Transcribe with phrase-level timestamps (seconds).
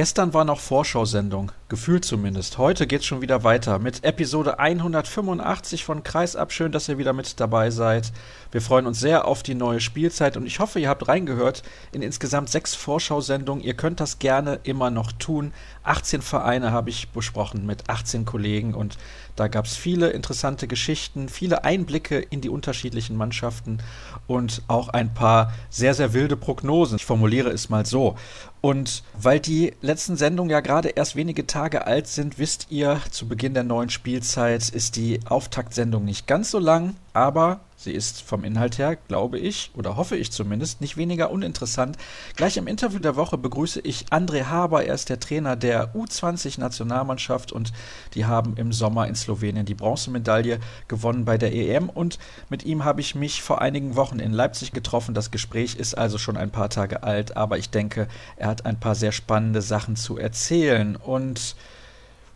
[0.00, 2.58] Gestern war noch Vorschau-Sendung, gefühlt zumindest.
[2.58, 6.52] Heute geht's schon wieder weiter mit Episode 185 von Kreisab.
[6.52, 8.12] Schön, dass ihr wieder mit dabei seid.
[8.50, 11.62] Wir freuen uns sehr auf die neue Spielzeit und ich hoffe, ihr habt reingehört
[11.92, 13.62] in insgesamt sechs Vorschau-Sendungen.
[13.62, 15.52] Ihr könnt das gerne immer noch tun.
[15.84, 18.98] 18 Vereine habe ich besprochen mit 18 Kollegen und
[19.36, 23.78] da gab es viele interessante Geschichten, viele Einblicke in die unterschiedlichen Mannschaften
[24.26, 26.96] und auch ein paar sehr, sehr wilde Prognosen.
[26.96, 28.16] Ich formuliere es mal so.
[28.60, 33.28] Und weil die letzten Sendungen ja gerade erst wenige Tage alt sind, wisst ihr, zu
[33.28, 38.44] Beginn der neuen Spielzeit ist die Auftaktsendung nicht ganz so lang, aber sie ist vom
[38.44, 41.96] Inhalt her, glaube ich, oder hoffe ich zumindest, nicht weniger uninteressant.
[42.36, 47.52] Gleich im Interview der Woche begrüße ich André Haber, er ist der Trainer der U20-Nationalmannschaft
[47.52, 47.72] und
[48.14, 52.18] die haben im Sommer in Slowenien die Bronzemedaille gewonnen bei der EM und
[52.50, 55.14] mit ihm habe ich mich vor einigen Wochen in Leipzig getroffen.
[55.14, 58.78] Das Gespräch ist also schon ein paar Tage alt, aber ich denke, er hat ein
[58.78, 61.56] paar sehr spannende Sachen zu erzählen und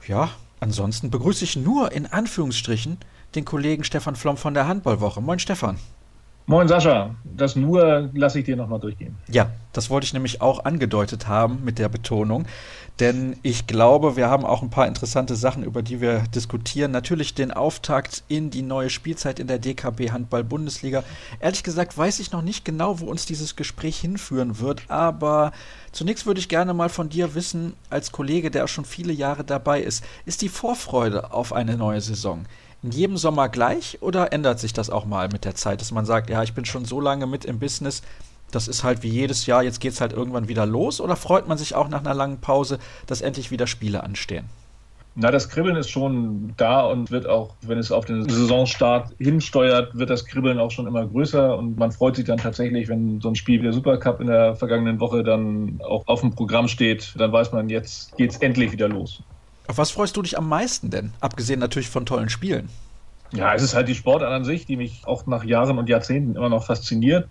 [0.07, 0.31] ja,
[0.61, 2.97] ansonsten begrüße ich nur in Anführungsstrichen
[3.35, 5.21] den Kollegen Stefan Flom von der Handballwoche.
[5.21, 5.79] Moin Stefan.
[6.47, 9.17] Moin Sascha, das nur lasse ich dir nochmal durchgehen.
[9.29, 12.45] Ja, das wollte ich nämlich auch angedeutet haben mit der Betonung,
[13.01, 16.91] denn ich glaube, wir haben auch ein paar interessante Sachen, über die wir diskutieren.
[16.91, 21.03] Natürlich den Auftakt in die neue Spielzeit in der DKB Handball Bundesliga.
[21.41, 25.51] Ehrlich gesagt weiß ich noch nicht genau, wo uns dieses Gespräch hinführen wird, aber
[25.93, 29.45] zunächst würde ich gerne mal von dir wissen, als Kollege, der auch schon viele Jahre
[29.45, 32.45] dabei ist, ist die Vorfreude auf eine neue Saison
[32.85, 36.05] in jedem Sommer gleich oder ändert sich das auch mal mit der Zeit, dass man
[36.05, 38.03] sagt, ja, ich bin schon so lange mit im Business,
[38.51, 41.49] das ist halt wie jedes Jahr, jetzt geht es halt irgendwann wieder los oder freut
[41.49, 44.45] man sich auch nach einer langen Pause, dass endlich wieder Spiele anstehen?
[45.17, 49.97] Na, das Kribbeln ist schon da und wird auch, wenn es auf den Saisonstart hinsteuert,
[49.97, 53.29] wird das Kribbeln auch schon immer größer und man freut sich dann tatsächlich, wenn so
[53.29, 57.15] ein Spiel wie der Supercup in der vergangenen Woche dann auch auf dem Programm steht,
[57.17, 59.23] dann weiß man, jetzt geht es endlich wieder los.
[59.67, 61.13] Auf was freust du dich am meisten denn?
[61.21, 62.69] Abgesehen natürlich von tollen Spielen.
[63.33, 66.37] Ja, es ist halt die Sportart an sich, die mich auch nach Jahren und Jahrzehnten
[66.37, 67.27] immer noch fasziniert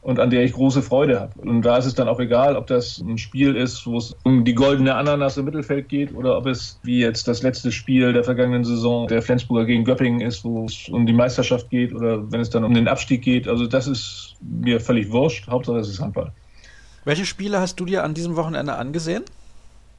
[0.00, 1.40] und an der ich große Freude habe.
[1.40, 4.44] Und da ist es dann auch egal, ob das ein Spiel ist, wo es um
[4.44, 8.24] die goldene Ananas im Mittelfeld geht oder ob es wie jetzt das letzte Spiel der
[8.24, 12.40] vergangenen Saison der Flensburger gegen Göppingen ist, wo es um die Meisterschaft geht oder wenn
[12.40, 13.48] es dann um den Abstieg geht.
[13.48, 15.48] Also das ist mir völlig wurscht.
[15.48, 16.32] Hauptsache es ist Handball.
[17.04, 19.24] Welche Spiele hast du dir an diesem Wochenende angesehen?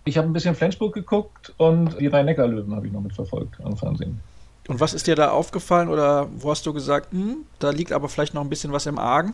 [0.06, 4.20] Ich habe ein bisschen Flensburg geguckt und die Rhein-Neckar-Löwen habe ich noch mitverfolgt am Fernsehen.
[4.68, 8.08] Und was ist dir da aufgefallen oder wo hast du gesagt, hm, da liegt aber
[8.08, 9.34] vielleicht noch ein bisschen was im Argen?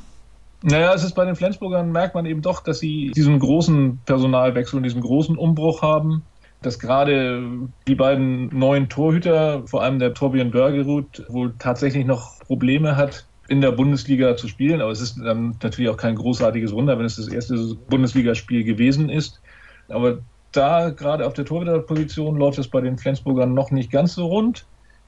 [0.63, 4.77] Naja, es ist bei den Flensburgern, merkt man eben doch, dass sie diesen großen Personalwechsel
[4.77, 6.23] und diesen großen Umbruch haben.
[6.61, 7.43] Dass gerade
[7.87, 13.61] die beiden neuen Torhüter, vor allem der Torbjörn Börgerud, wohl tatsächlich noch Probleme hat, in
[13.61, 14.81] der Bundesliga zu spielen.
[14.81, 19.09] Aber es ist dann natürlich auch kein großartiges Wunder, wenn es das erste Bundesligaspiel gewesen
[19.09, 19.41] ist.
[19.89, 20.19] Aber
[20.55, 24.65] da gerade auf der Torhüterposition läuft es bei den Flensburgern noch nicht ganz so rund.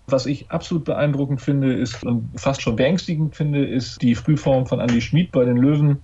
[0.08, 4.80] Was ich absolut beeindruckend finde, ist und fast schon beängstigend finde, ist die Frühform von
[4.80, 6.02] Andy Schmid bei den Löwen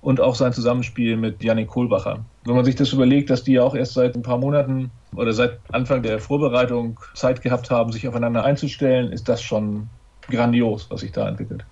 [0.00, 2.24] und auch sein Zusammenspiel mit Yannick Kohlbacher.
[2.44, 5.32] Wenn man sich das überlegt, dass die ja auch erst seit ein paar Monaten oder
[5.32, 9.88] seit Anfang der Vorbereitung Zeit gehabt haben, sich aufeinander einzustellen, ist das schon
[10.28, 11.64] grandios, was sich da entwickelt.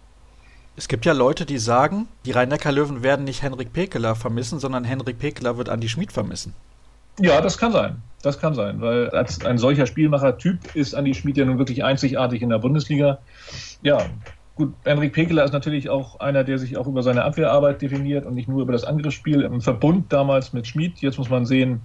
[0.76, 5.20] Es gibt ja Leute, die sagen, die Rhein-Neckar-Löwen werden nicht Henrik Pekeler vermissen, sondern Henrik
[5.20, 6.54] Pekeler wird Andi Schmid vermissen.
[7.20, 8.02] Ja, das kann sein.
[8.22, 12.41] Das kann sein, weil als ein solcher Spielmacher-Typ ist Andi Schmid ja nun wirklich einzigartig
[12.41, 13.19] in der Bundesliga.
[13.82, 13.98] Ja,
[14.54, 18.34] gut, Henrik Pekeler ist natürlich auch einer, der sich auch über seine Abwehrarbeit definiert und
[18.34, 19.42] nicht nur über das Angriffsspiel.
[19.42, 21.00] Im Verbund damals mit Schmid.
[21.00, 21.82] Jetzt muss man sehen,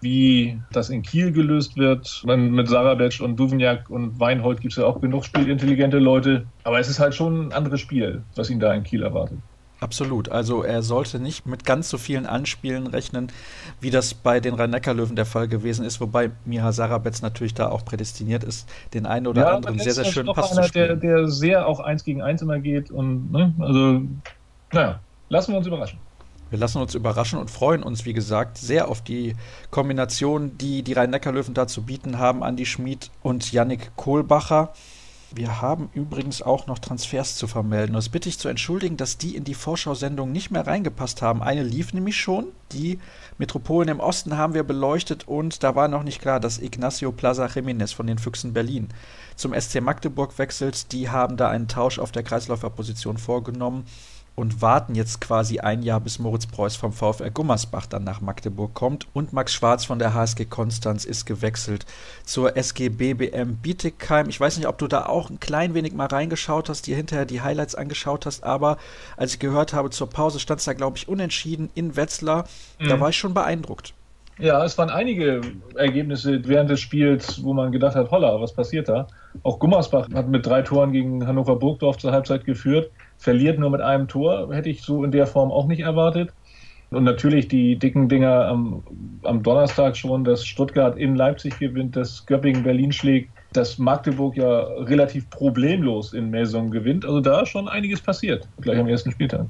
[0.00, 2.24] wie das in Kiel gelöst wird.
[2.26, 6.46] Mit Sarabec und Duvniak und Weinhold gibt es ja auch genug spielintelligente Leute.
[6.64, 9.38] Aber es ist halt schon ein anderes Spiel, was ihn da in Kiel erwartet.
[9.80, 10.28] Absolut.
[10.28, 13.30] Also er sollte nicht mit ganz so vielen Anspielen rechnen,
[13.80, 17.84] wie das bei den Rhein-Neckar-Löwen der Fall gewesen ist, wobei Miha Sarabetz natürlich da auch
[17.84, 21.00] prädestiniert ist, den einen oder ja, anderen sehr, sehr schönen Pass einer, zu spielen.
[21.00, 24.02] Der, der sehr auch eins gegen eins immer geht und ne, also
[24.72, 25.98] naja, lassen wir uns überraschen.
[26.50, 29.34] Wir lassen uns überraschen und freuen uns, wie gesagt, sehr auf die
[29.70, 34.72] Kombination, die die Rhein-Neckar-Löwen da zu bieten haben, Andi Schmid und Yannick Kohlbacher.
[35.34, 37.94] Wir haben übrigens auch noch Transfers zu vermelden.
[37.94, 41.42] Das bitte ich zu entschuldigen, dass die in die Vorschau-Sendung nicht mehr reingepasst haben.
[41.42, 42.46] Eine lief nämlich schon.
[42.72, 42.98] Die
[43.36, 47.46] Metropolen im Osten haben wir beleuchtet und da war noch nicht klar, dass Ignacio Plaza
[47.46, 48.88] Jiménez von den Füchsen Berlin
[49.36, 50.92] zum SC Magdeburg wechselt.
[50.92, 53.84] Die haben da einen Tausch auf der Kreisläuferposition vorgenommen
[54.38, 58.72] und warten jetzt quasi ein Jahr, bis Moritz Preuß vom VfR Gummersbach dann nach Magdeburg
[58.72, 59.08] kommt.
[59.12, 61.86] Und Max Schwarz von der HSG Konstanz ist gewechselt
[62.24, 64.28] zur SG BBM Bietigheim.
[64.28, 67.26] Ich weiß nicht, ob du da auch ein klein wenig mal reingeschaut hast, dir hinterher
[67.26, 68.78] die Highlights angeschaut hast, aber
[69.16, 72.44] als ich gehört habe, zur Pause stand es da, glaube ich, unentschieden in Wetzlar.
[72.78, 72.88] Mhm.
[72.88, 73.92] Da war ich schon beeindruckt.
[74.38, 75.40] Ja, es waren einige
[75.74, 79.08] Ergebnisse während des Spiels, wo man gedacht hat, holla, was passiert da?
[79.42, 83.80] Auch Gummersbach hat mit drei Toren gegen Hannover Burgdorf zur Halbzeit geführt, verliert nur mit
[83.80, 86.32] einem Tor, hätte ich so in der Form auch nicht erwartet.
[86.90, 88.82] Und natürlich die dicken Dinger am,
[89.22, 94.60] am Donnerstag schon, dass Stuttgart in Leipzig gewinnt, dass Göppingen Berlin schlägt, dass Magdeburg ja
[94.60, 97.04] relativ problemlos in Melsung gewinnt.
[97.04, 99.48] Also da ist schon einiges passiert, gleich am ersten Spieltag.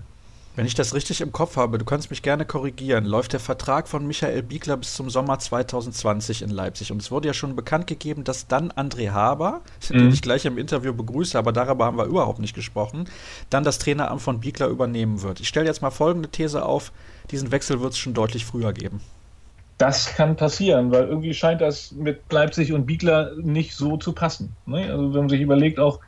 [0.59, 3.87] Wenn ich das richtig im Kopf habe, du kannst mich gerne korrigieren, läuft der Vertrag
[3.87, 6.91] von Michael Biegler bis zum Sommer 2020 in Leipzig.
[6.91, 9.99] Und es wurde ja schon bekannt gegeben, dass dann André Haber, mhm.
[9.99, 13.09] den ich gleich im Interview begrüße, aber darüber haben wir überhaupt nicht gesprochen,
[13.51, 15.39] dann das Traineramt von Biegler übernehmen wird.
[15.39, 16.91] Ich stelle jetzt mal folgende These auf,
[17.31, 19.01] diesen Wechsel wird es schon deutlich früher geben.
[19.79, 24.57] Das kann passieren, weil irgendwie scheint das mit Leipzig und Biegler nicht so zu passen.
[24.67, 24.91] Ne?
[24.91, 26.01] Also wenn man sich überlegt, auch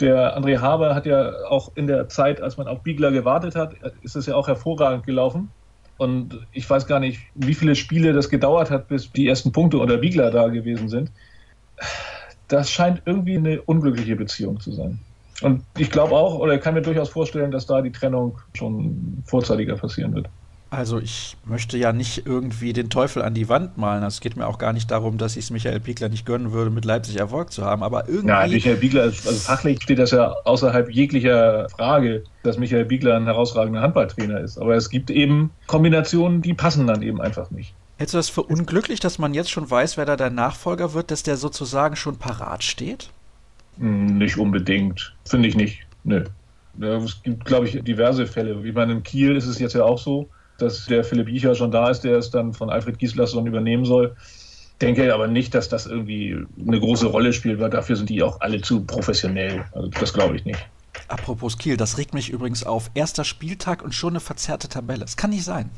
[0.00, 3.74] der André Haber hat ja auch in der Zeit, als man auf Biegler gewartet hat,
[4.02, 5.50] ist es ja auch hervorragend gelaufen.
[5.98, 9.78] Und ich weiß gar nicht, wie viele Spiele das gedauert hat, bis die ersten Punkte
[9.78, 11.12] unter Biegler da gewesen sind.
[12.48, 14.98] Das scheint irgendwie eine unglückliche Beziehung zu sein.
[15.42, 19.22] Und ich glaube auch, oder ich kann mir durchaus vorstellen, dass da die Trennung schon
[19.26, 20.28] vorzeitiger passieren wird.
[20.72, 24.04] Also ich möchte ja nicht irgendwie den Teufel an die Wand malen.
[24.04, 26.70] Es geht mir auch gar nicht darum, dass ich es Michael Biegler nicht gönnen würde,
[26.70, 27.82] mit Leipzig Erfolg zu haben.
[27.82, 28.28] Aber irgendwie.
[28.28, 33.24] Ja, Michael Biegler, also fachlich steht das ja außerhalb jeglicher Frage, dass Michael Biegler ein
[33.24, 34.58] herausragender Handballtrainer ist.
[34.58, 37.74] Aber es gibt eben Kombinationen, die passen dann eben einfach nicht.
[37.98, 41.10] Hältst du das für unglücklich, dass man jetzt schon weiß, wer da dein Nachfolger wird,
[41.10, 43.10] dass der sozusagen schon parat steht?
[43.78, 45.16] Hm, nicht unbedingt.
[45.24, 45.80] Finde ich nicht.
[46.04, 46.24] Nö.
[46.78, 48.64] Es gibt, glaube ich, diverse Fälle.
[48.64, 50.28] Ich meine, in Kiel ist es jetzt ja auch so
[50.62, 54.16] dass der Philipp Jicher schon da ist, der es dann von Alfred Gislason übernehmen soll.
[54.80, 58.40] Denke aber nicht, dass das irgendwie eine große Rolle spielt, weil dafür sind die auch
[58.40, 59.64] alle zu professionell.
[59.72, 60.66] Also das glaube ich nicht.
[61.08, 62.90] Apropos Kiel, das regt mich übrigens auf.
[62.94, 65.04] Erster Spieltag und schon eine verzerrte Tabelle.
[65.04, 65.70] Es kann nicht sein.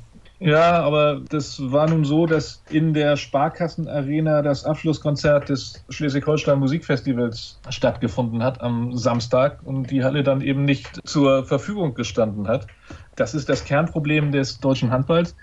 [0.44, 7.60] Ja, aber das war nun so, dass in der Sparkassenarena das Abschlusskonzert des Schleswig-Holstein Musikfestivals
[7.68, 12.66] stattgefunden hat am Samstag und die Halle dann eben nicht zur Verfügung gestanden hat.
[13.14, 15.36] Das ist das Kernproblem des deutschen Handballs,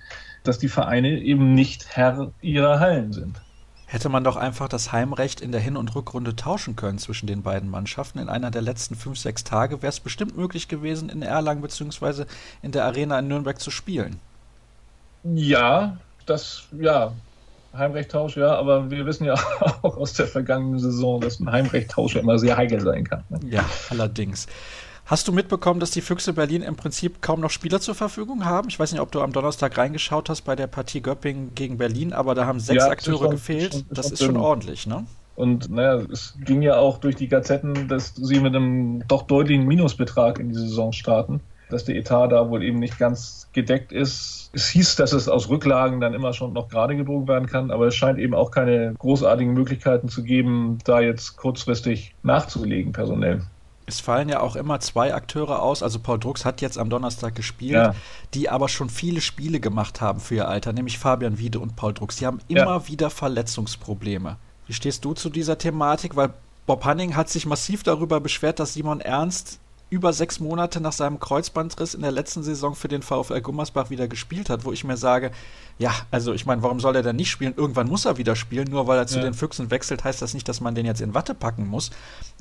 [0.44, 3.40] dass die Vereine eben nicht Herr ihrer Hallen sind.
[3.86, 7.42] Hätte man doch einfach das Heimrecht in der Hin- und Rückrunde tauschen können zwischen den
[7.42, 8.20] beiden Mannschaften.
[8.20, 12.26] In einer der letzten fünf, sechs Tage wäre es bestimmt möglich gewesen, in Erlangen bzw.
[12.62, 14.20] in der Arena in Nürnberg zu spielen.
[15.24, 17.12] Ja, das, ja,
[17.74, 19.36] Heimrechttausch, ja, aber wir wissen ja
[19.82, 23.24] auch aus der vergangenen Saison, dass ein Heimrechttausch immer sehr heikel sein kann.
[23.30, 23.40] Ne?
[23.50, 24.48] Ja, allerdings.
[25.06, 28.70] Hast du mitbekommen, dass die Füchse Berlin im Prinzip kaum noch Spieler zur Verfügung haben?
[28.70, 32.14] Ich weiß nicht, ob du am Donnerstag reingeschaut hast bei der Partie Göppingen gegen Berlin,
[32.14, 33.74] aber da haben sechs ja, Akteure schon, gefehlt.
[33.74, 35.08] Schon, das ist schon ordentlich, ne?
[35.36, 39.66] Und naja, es ging ja auch durch die Gazetten, dass sie mit einem doch deutlichen
[39.66, 41.40] Minusbetrag in die Saison starten,
[41.70, 44.50] dass der Etat da wohl eben nicht ganz gedeckt ist.
[44.54, 47.88] Es hieß, dass es aus Rücklagen dann immer schon noch gerade gebogen werden kann, aber
[47.88, 53.44] es scheint eben auch keine großartigen Möglichkeiten zu geben, da jetzt kurzfristig nachzulegen personell.
[53.86, 55.82] Es fallen ja auch immer zwei Akteure aus.
[55.82, 57.96] Also Paul Drucks hat jetzt am Donnerstag gespielt, ja.
[58.36, 61.96] die aber schon viele Spiele gemacht haben für ihr Alter, nämlich Fabian Wiede und Paul
[61.96, 62.18] Drucks.
[62.18, 62.88] Die haben immer ja.
[62.88, 64.38] wieder Verletzungsprobleme.
[64.68, 66.16] Wie stehst du zu dieser Thematik?
[66.16, 66.30] Weil
[66.68, 71.20] Bob Hanning hat sich massiv darüber beschwert, dass Simon Ernst über sechs Monate nach seinem
[71.20, 74.98] Kreuzbandriss in der letzten Saison für den VfL Gummersbach wieder gespielt hat, wo ich mir
[74.98, 75.32] sage,
[75.80, 77.54] ja, also ich meine, warum soll er denn nicht spielen?
[77.56, 79.24] Irgendwann muss er wieder spielen, nur weil er zu ja.
[79.24, 81.90] den Füchsen wechselt, heißt das nicht, dass man den jetzt in Watte packen muss.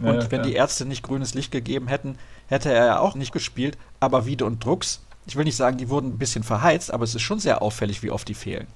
[0.00, 0.46] Und ja, wenn ja.
[0.46, 3.78] die Ärzte nicht grünes Licht gegeben hätten, hätte er ja auch nicht gespielt.
[4.00, 7.14] Aber Wiede und Drucks, ich will nicht sagen, die wurden ein bisschen verheizt, aber es
[7.14, 8.66] ist schon sehr auffällig, wie oft die fehlen.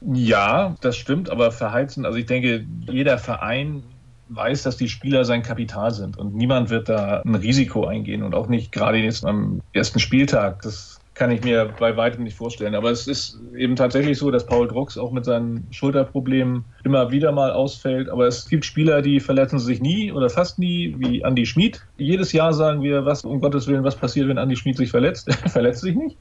[0.00, 3.82] Ja, das stimmt, aber verheizen, also ich denke, jeder Verein
[4.28, 8.34] weiß, dass die Spieler sein Kapital sind und niemand wird da ein Risiko eingehen und
[8.34, 10.62] auch nicht gerade jetzt am ersten Spieltag.
[10.62, 12.74] Das kann ich mir bei weitem nicht vorstellen.
[12.74, 17.32] Aber es ist eben tatsächlich so, dass Paul Drucks auch mit seinen Schulterproblemen immer wieder
[17.32, 18.08] mal ausfällt.
[18.08, 21.80] Aber es gibt Spieler, die verletzen sich nie oder fast nie, wie Andy Schmid.
[21.96, 25.28] Jedes Jahr sagen wir, was um Gottes Willen, was passiert, wenn Andy Schmid sich verletzt?
[25.42, 26.16] er verletzt sich nicht.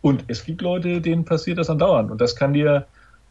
[0.00, 2.12] Und es gibt Leute, denen passiert das andauernd.
[2.12, 2.86] Und das kann dir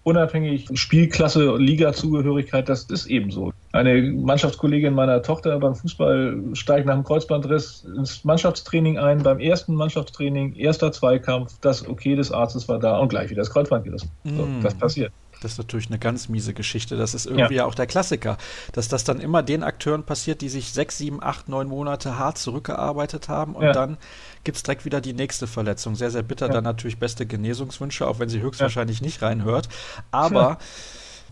[0.05, 3.51] unabhängig Spielklasse, Liga-Zugehörigkeit, das ist eben so.
[3.71, 9.23] Eine Mannschaftskollegin meiner Tochter beim Fußball steigt nach dem Kreuzbandriss ins Mannschaftstraining ein.
[9.23, 13.49] Beim ersten Mannschaftstraining, erster Zweikampf, das Okay des Arztes war da und gleich wieder das
[13.49, 14.11] Kreuzband gerissen.
[14.23, 14.61] So, mm.
[14.61, 15.11] Das passiert.
[15.41, 16.97] Das ist natürlich eine ganz miese Geschichte.
[16.97, 17.65] Das ist irgendwie ja.
[17.65, 18.37] auch der Klassiker,
[18.71, 22.37] dass das dann immer den Akteuren passiert, die sich sechs, sieben, acht, neun Monate hart
[22.37, 23.73] zurückgearbeitet haben und ja.
[23.73, 23.97] dann
[24.43, 25.95] gibt es direkt wieder die nächste Verletzung.
[25.95, 26.47] Sehr, sehr bitter.
[26.47, 26.53] Ja.
[26.53, 29.67] Dann natürlich beste Genesungswünsche, auch wenn sie höchstwahrscheinlich nicht reinhört.
[30.11, 30.57] Aber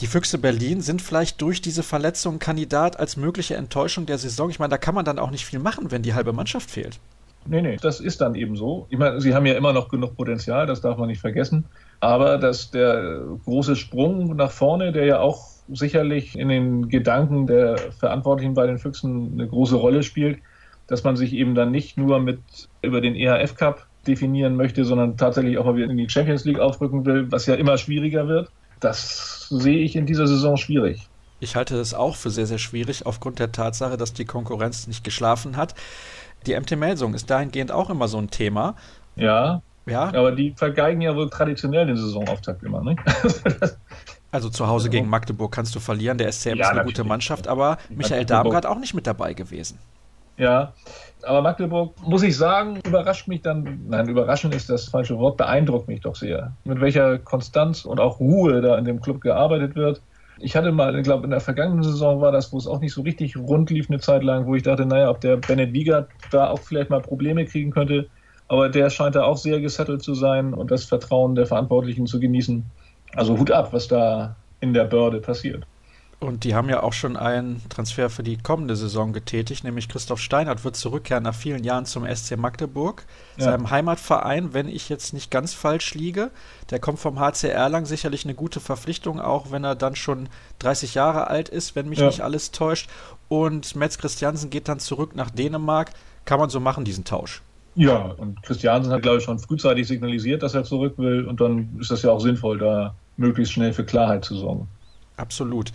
[0.02, 4.50] die Füchse Berlin sind vielleicht durch diese Verletzung Kandidat als mögliche Enttäuschung der Saison.
[4.50, 7.00] Ich meine, da kann man dann auch nicht viel machen, wenn die halbe Mannschaft fehlt.
[7.46, 8.88] Nee, nee, das ist dann eben so.
[8.90, 11.66] Ich meine, sie haben ja immer noch genug Potenzial, das darf man nicht vergessen.
[12.00, 17.78] Aber dass der große Sprung nach vorne, der ja auch sicherlich in den Gedanken der
[17.98, 20.40] Verantwortlichen bei den Füchsen eine große Rolle spielt,
[20.88, 22.40] dass man sich eben dann nicht nur mit
[22.82, 26.60] über den EHF Cup definieren möchte, sondern tatsächlich auch mal wieder in die Champions League
[26.60, 28.50] aufrücken will, was ja immer schwieriger wird.
[28.80, 31.08] Das sehe ich in dieser Saison schwierig.
[31.40, 35.04] Ich halte es auch für sehr, sehr schwierig, aufgrund der Tatsache, dass die Konkurrenz nicht
[35.04, 35.74] geschlafen hat.
[36.46, 38.76] Die MT Melsung ist dahingehend auch immer so ein Thema.
[39.16, 40.06] Ja, ja.
[40.14, 42.96] Aber die vergeigen ja wohl traditionell den Saisonauftakt immer, ne?
[44.32, 46.18] Also zu Hause gegen Magdeburg kannst du verlieren.
[46.18, 49.78] Der SCM ja, ist eine gute Mannschaft, aber Michael Darmgard auch nicht mit dabei gewesen.
[50.38, 50.74] Ja,
[51.22, 55.88] aber Magdeburg, muss ich sagen, überrascht mich dann, nein, überraschen ist das falsche Wort, beeindruckt
[55.88, 60.02] mich doch sehr, mit welcher Konstanz und auch Ruhe da in dem Club gearbeitet wird.
[60.40, 62.94] Ich hatte mal, ich glaube, in der vergangenen Saison war das, wo es auch nicht
[62.94, 66.10] so richtig rund lief eine Zeit lang, wo ich dachte, naja, ob der Bennett Wiegert
[66.32, 68.10] da auch vielleicht mal Probleme kriegen könnte.
[68.54, 72.20] Aber der scheint da auch sehr gesettelt zu sein und das Vertrauen der Verantwortlichen zu
[72.20, 72.64] genießen.
[73.16, 75.66] Also Hut ab, was da in der Börde passiert.
[76.20, 80.20] Und die haben ja auch schon einen Transfer für die kommende Saison getätigt, nämlich Christoph
[80.20, 83.08] Steinert wird zurückkehren nach vielen Jahren zum SC Magdeburg,
[83.38, 83.46] ja.
[83.46, 86.30] seinem Heimatverein, wenn ich jetzt nicht ganz falsch liege.
[86.70, 90.30] Der kommt vom HC Erlang, sicherlich eine gute Verpflichtung, auch wenn er dann schon
[90.60, 92.06] 30 Jahre alt ist, wenn mich ja.
[92.06, 92.88] nicht alles täuscht.
[93.30, 95.94] Und Metz Christiansen geht dann zurück nach Dänemark.
[96.26, 97.42] Kann man so machen, diesen Tausch?
[97.76, 101.26] Ja, und Christiansen hat, glaube ich, schon frühzeitig signalisiert, dass er zurück will.
[101.26, 104.68] Und dann ist das ja auch sinnvoll, da möglichst schnell für Klarheit zu sorgen.
[105.18, 105.72] Absolut.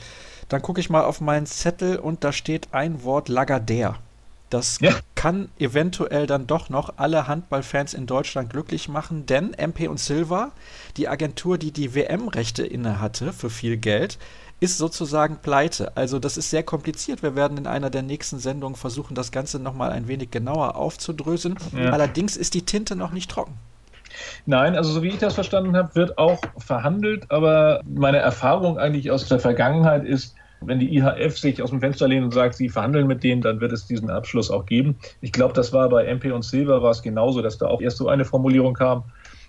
[0.49, 3.95] Dann gucke ich mal auf meinen Zettel und da steht ein Wort Lagardère.
[4.51, 4.95] Das ja.
[5.15, 10.53] kann eventuell dann doch noch alle Handballfans in Deutschland glücklich machen, denn MP und Silva,
[10.97, 14.19] die Agentur, die die WM-Rechte inne hatte für viel Geld,
[14.61, 15.97] ist sozusagen pleite.
[15.97, 17.23] Also das ist sehr kompliziert.
[17.23, 21.57] Wir werden in einer der nächsten Sendungen versuchen, das Ganze nochmal ein wenig genauer aufzudröseln.
[21.77, 21.91] Ja.
[21.91, 23.55] Allerdings ist die Tinte noch nicht trocken.
[24.47, 29.11] Nein, also so wie ich das verstanden habe, wird auch verhandelt, aber meine Erfahrung eigentlich
[29.11, 32.69] aus der Vergangenheit ist, wenn die IHF sich aus dem Fenster lehnt und sagt, sie
[32.69, 34.97] verhandeln mit denen, dann wird es diesen Abschluss auch geben.
[35.21, 37.99] Ich glaube, das war bei MP und Silver war es genauso, dass da auch erst
[37.99, 39.05] so eine Formulierung kam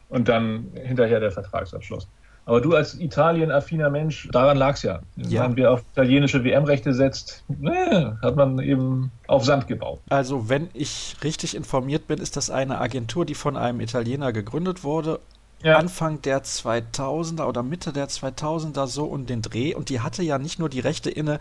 [0.09, 2.07] und dann hinterher der Vertragsabschluss.
[2.49, 5.01] Aber du als Italien-affiner Mensch, daran lag es ja.
[5.17, 5.43] ja.
[5.43, 9.99] Wenn wir auf italienische WM-Rechte setzt, ne, hat man eben auf Sand gebaut.
[10.09, 14.83] Also, wenn ich richtig informiert bin, ist das eine Agentur, die von einem Italiener gegründet
[14.83, 15.19] wurde.
[15.61, 15.77] Ja.
[15.77, 19.75] Anfang der 2000er oder Mitte der 2000er so und den Dreh.
[19.75, 21.39] Und die hatte ja nicht nur die Rechte inne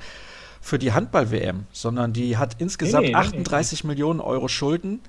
[0.60, 5.00] für die Handball-WM, sondern die hat insgesamt nee, nee, 38 nee, Millionen Euro Schulden,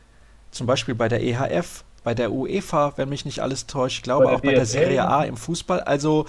[0.51, 4.25] zum Beispiel bei der EHF, bei der UEFA, wenn mich nicht alles täuscht, ich glaube
[4.25, 5.81] bei auch bei der Serie A im Fußball.
[5.81, 6.25] Also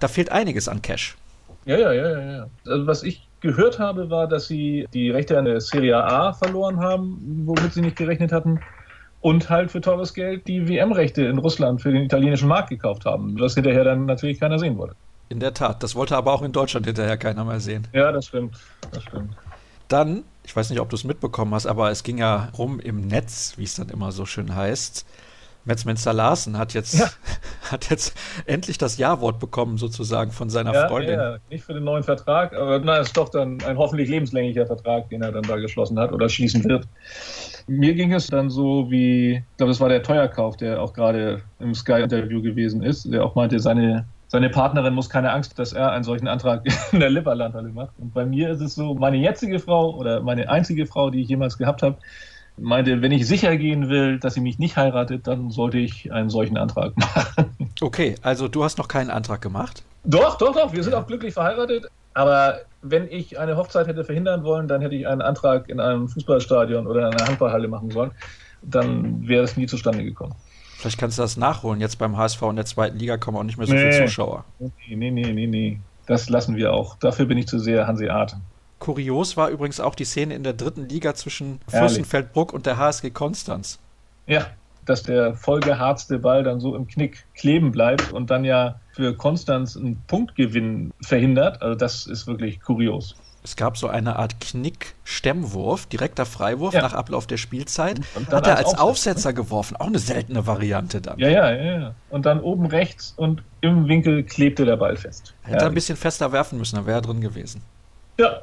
[0.00, 1.16] da fehlt einiges an Cash.
[1.64, 2.46] Ja, ja, ja, ja.
[2.66, 6.80] Also was ich gehört habe, war, dass sie die Rechte an der Serie A verloren
[6.80, 8.60] haben, womit sie nicht gerechnet hatten.
[9.20, 13.38] Und halt für teures Geld die WM-Rechte in Russland für den italienischen Markt gekauft haben,
[13.40, 14.94] was hinterher dann natürlich keiner sehen wollte.
[15.30, 17.88] In der Tat, das wollte aber auch in Deutschland hinterher keiner mehr sehen.
[17.94, 18.56] Ja, das stimmt.
[18.92, 19.34] Das stimmt.
[19.88, 23.06] Dann ich weiß nicht, ob du es mitbekommen hast, aber es ging ja rum im
[23.06, 25.06] Netz, wie es dann immer so schön heißt.
[25.66, 27.08] Metzmenster Larsen hat jetzt, ja.
[27.70, 31.18] hat jetzt endlich das Ja-Wort bekommen, sozusagen, von seiner ja, Freundin.
[31.18, 35.08] Ja, nicht für den neuen Vertrag, aber na, ist doch dann ein hoffentlich lebenslänglicher Vertrag,
[35.08, 36.86] den er dann da geschlossen hat oder schließen wird.
[37.66, 41.40] Mir ging es dann so wie, ich glaube, das war der Teuerkauf, der auch gerade
[41.60, 45.92] im Sky-Interview gewesen ist, der auch meinte, seine seine Partnerin muss keine Angst, dass er
[45.92, 47.92] einen solchen Antrag in der Lipperlandhalle macht.
[47.98, 51.28] Und bei mir ist es so, meine jetzige Frau oder meine einzige Frau, die ich
[51.28, 51.98] jemals gehabt habe,
[52.56, 56.30] meinte, wenn ich sicher gehen will, dass sie mich nicht heiratet, dann sollte ich einen
[56.30, 57.54] solchen Antrag machen.
[57.80, 59.84] Okay, also du hast noch keinen Antrag gemacht?
[60.02, 60.72] Doch, doch, doch.
[60.72, 61.86] Wir sind auch glücklich verheiratet.
[62.12, 66.08] Aber wenn ich eine Hochzeit hätte verhindern wollen, dann hätte ich einen Antrag in einem
[66.08, 68.10] Fußballstadion oder in einer Handballhalle machen sollen.
[68.62, 70.34] Dann wäre es nie zustande gekommen.
[70.84, 71.80] Vielleicht kannst du das nachholen.
[71.80, 73.90] Jetzt beim HSV in der zweiten Liga kommen auch nicht mehr so nee.
[73.90, 74.44] viele Zuschauer.
[74.58, 75.80] Nee, nee, nee, nee, nee.
[76.04, 76.98] Das lassen wir auch.
[76.98, 78.36] Dafür bin ich zu sehr Hanseat.
[78.80, 83.08] Kurios war übrigens auch die Szene in der dritten Liga zwischen Fürstenfeldbruck und der HSG
[83.12, 83.78] Konstanz.
[84.26, 84.46] Ja,
[84.84, 89.78] dass der vollgeharzte Ball dann so im Knick kleben bleibt und dann ja für Konstanz
[89.78, 91.62] einen Punktgewinn verhindert.
[91.62, 93.16] Also das ist wirklich kurios.
[93.44, 96.80] Es gab so eine Art Knick-Stemmwurf, direkter Freiwurf ja.
[96.80, 98.00] nach Ablauf der Spielzeit.
[98.30, 99.76] Hat er als Aufsetzer, Aufsetzer geworfen.
[99.76, 101.18] Auch eine seltene Variante dann.
[101.18, 101.94] Ja, ja, ja, ja.
[102.08, 105.34] Und dann oben rechts und im Winkel klebte der Ball fest.
[105.42, 107.60] Hätte er ein bisschen fester werfen müssen, dann wäre er drin gewesen.
[108.18, 108.40] Ja.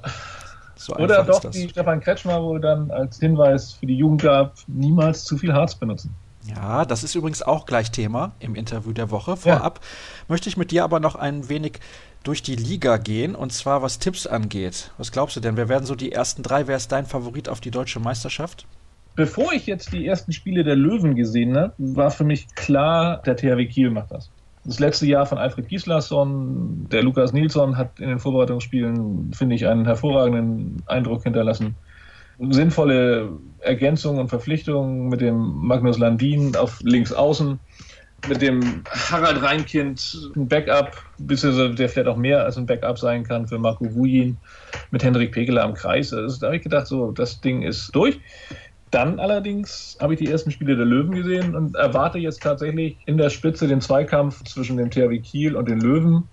[0.76, 5.24] So Oder doch, wie Stefan Kretschmer wohl dann als Hinweis für die Jugend gab, niemals
[5.24, 6.16] zu viel Harz benutzen.
[6.48, 9.38] Ja, das ist übrigens auch gleich Thema im Interview der Woche.
[9.38, 9.88] Vorab ja.
[10.28, 11.80] möchte ich mit dir aber noch ein wenig
[12.24, 14.92] durch die Liga gehen und zwar was Tipps angeht.
[14.98, 15.58] Was glaubst du denn?
[15.58, 16.68] Wer werden so die ersten drei?
[16.68, 18.66] Wer ist dein Favorit auf die deutsche Meisterschaft?
[19.16, 23.36] bevor ich jetzt die ersten Spiele der Löwen gesehen habe, war für mich klar, der
[23.36, 24.30] THW Kiel macht das.
[24.64, 29.68] Das letzte Jahr von Alfred Gislason, der Lukas Nilsson hat in den Vorbereitungsspielen, finde ich,
[29.68, 31.76] einen hervorragenden Eindruck hinterlassen.
[32.50, 37.60] Sinnvolle Ergänzungen und Verpflichtungen mit dem Magnus Landin auf links außen,
[38.28, 43.24] mit dem Harald Reinkind ein Backup, beziehungsweise der vielleicht auch mehr als ein Backup sein
[43.24, 44.38] kann für Marco Wujin,
[44.92, 46.14] mit Hendrik Pekeler am Kreis.
[46.14, 48.20] Also da habe ich gedacht, so, das Ding ist durch.
[48.92, 53.18] Dann allerdings habe ich die ersten Spiele der Löwen gesehen und erwarte jetzt tatsächlich in
[53.18, 56.28] der Spitze den Zweikampf zwischen dem THW Kiel und den Löwen.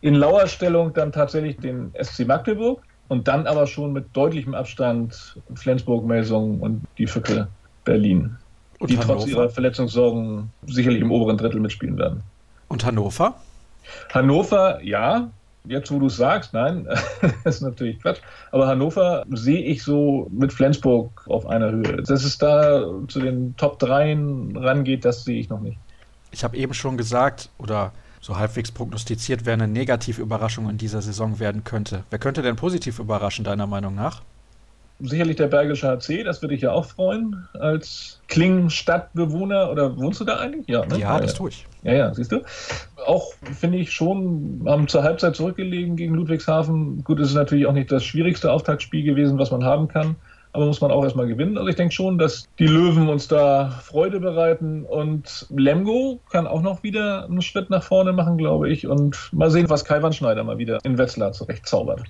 [0.00, 6.04] In Lauerstellung dann tatsächlich den SC Magdeburg und dann aber schon mit deutlichem Abstand Flensburg,
[6.04, 7.48] Melsung und die Fücke
[7.84, 8.36] Berlin,
[8.78, 9.14] und die Hannover?
[9.14, 12.22] trotz ihrer Verletzungssorgen sicherlich im oberen Drittel mitspielen werden.
[12.68, 13.34] Und Hannover?
[14.12, 15.30] Hannover, ja,
[15.64, 16.86] jetzt wo du es sagst, nein,
[17.44, 18.20] das ist natürlich Quatsch.
[18.52, 22.02] Aber Hannover sehe ich so mit Flensburg auf einer Höhe.
[22.02, 24.16] Dass es da zu den Top 3
[24.54, 25.78] rangeht, das sehe ich noch nicht.
[26.30, 31.38] Ich habe eben schon gesagt, oder so halbwegs prognostiziert, wer eine Negativüberraschung in dieser Saison
[31.38, 32.04] werden könnte.
[32.10, 34.22] Wer könnte denn positiv überraschen, deiner Meinung nach?
[35.00, 39.70] sicherlich der Bergische HC, das würde ich ja auch freuen, als Klingen-Stadtbewohner.
[39.70, 40.66] Oder wohnst du da eigentlich?
[40.66, 40.98] Ja, ne?
[40.98, 41.66] ja, das tue ich.
[41.82, 42.42] Ja, ja, siehst du.
[43.06, 47.04] Auch finde ich schon, haben zur Halbzeit zurückgelegen gegen Ludwigshafen.
[47.04, 50.16] Gut, es ist natürlich auch nicht das schwierigste Auftaktspiel gewesen, was man haben kann.
[50.52, 51.58] Aber muss man auch erstmal gewinnen.
[51.58, 56.62] Also ich denke schon, dass die Löwen uns da Freude bereiten und Lemgo kann auch
[56.62, 58.86] noch wieder einen Schritt nach vorne machen, glaube ich.
[58.86, 62.02] Und mal sehen, was Kai Schneider mal wieder in Wetzlar zurecht zaubert.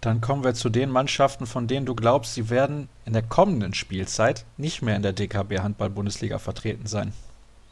[0.00, 3.74] Dann kommen wir zu den Mannschaften, von denen du glaubst, sie werden in der kommenden
[3.74, 7.12] Spielzeit nicht mehr in der DKB Handball-Bundesliga vertreten sein.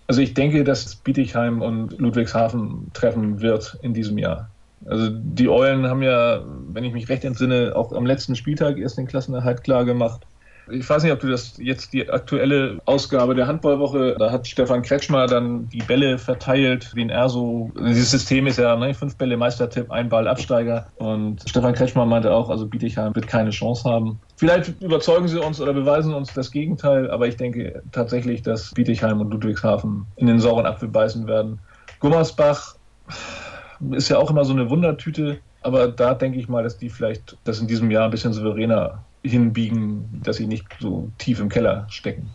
[0.09, 4.51] Also ich denke, dass Bietigheim und Ludwigshafen treffen wird in diesem Jahr.
[4.87, 8.99] Also die Eulen haben ja, wenn ich mich recht entsinne, auch am letzten Spieltag erst
[8.99, 10.23] den Klassenerhalt klar gemacht.
[10.71, 14.83] Ich weiß nicht, ob du das jetzt die aktuelle Ausgabe der Handballwoche, da hat Stefan
[14.83, 19.37] Kretschmer dann die Bälle verteilt, den er so, dieses System ist ja ne, fünf Bälle
[19.37, 24.21] Meistertipp, ein Ball Absteiger und Stefan Kretschmer meinte auch, also Bietigheim wird keine Chance haben.
[24.37, 29.21] Vielleicht überzeugen sie uns oder beweisen uns das Gegenteil, aber ich denke tatsächlich, dass Bietigheim
[29.21, 31.59] und Ludwigshafen in den sauren Apfel beißen werden.
[32.01, 32.75] Gummersbach
[33.93, 37.37] ist ja auch immer so eine Wundertüte, aber da denke ich mal, dass die vielleicht
[37.45, 41.87] das in diesem Jahr ein bisschen souveräner hinbiegen, dass sie nicht so tief im Keller
[41.89, 42.31] stecken.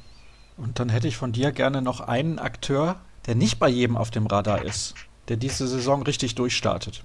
[0.58, 4.12] Und dann hätte ich von dir gerne noch einen Akteur, der nicht bei jedem auf
[4.12, 4.96] dem Radar ist,
[5.30, 7.04] der diese Saison richtig durchstartet.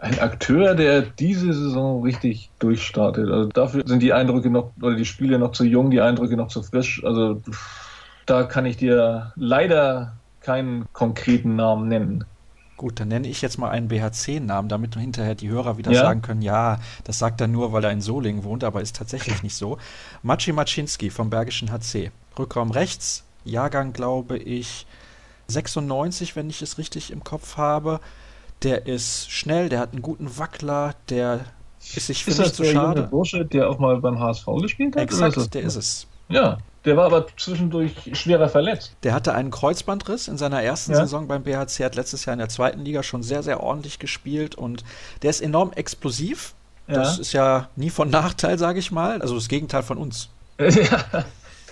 [0.00, 3.28] Ein Akteur, der diese Saison richtig durchstartet.
[3.30, 6.48] Also dafür sind die Eindrücke noch, oder die Spiele noch zu jung, die Eindrücke noch
[6.48, 7.04] zu frisch.
[7.04, 7.40] Also
[8.26, 12.24] da kann ich dir leider keinen konkreten Namen nennen.
[12.82, 16.02] Gut, dann nenne ich jetzt mal einen BHC-Namen, damit hinterher die Hörer wieder ja?
[16.02, 19.44] sagen können, ja, das sagt er nur, weil er in Solingen wohnt, aber ist tatsächlich
[19.44, 19.78] nicht so.
[20.24, 22.10] Maciej Maczynski vom Bergischen HC.
[22.36, 24.88] Rückraum rechts, Jahrgang glaube ich
[25.46, 28.00] 96, wenn ich es richtig im Kopf habe.
[28.64, 31.44] Der ist schnell, der hat einen guten Wackler, der
[31.94, 33.04] ist sich für ist nicht zu so schade.
[33.04, 35.02] Bursche, der auch mal beim HSV gespielt hat?
[35.02, 36.08] Exakt, ist der ist es.
[36.28, 38.96] Ja, der war aber zwischendurch schwerer verletzt.
[39.02, 40.98] Der hatte einen Kreuzbandriss in seiner ersten ja.
[40.98, 44.54] Saison beim BHC, hat letztes Jahr in der zweiten Liga schon sehr, sehr ordentlich gespielt
[44.54, 44.84] und
[45.22, 46.54] der ist enorm explosiv.
[46.88, 46.94] Ja.
[46.94, 49.22] Das ist ja nie von Nachteil, sage ich mal.
[49.22, 50.28] Also das Gegenteil von uns.
[50.58, 51.24] ja.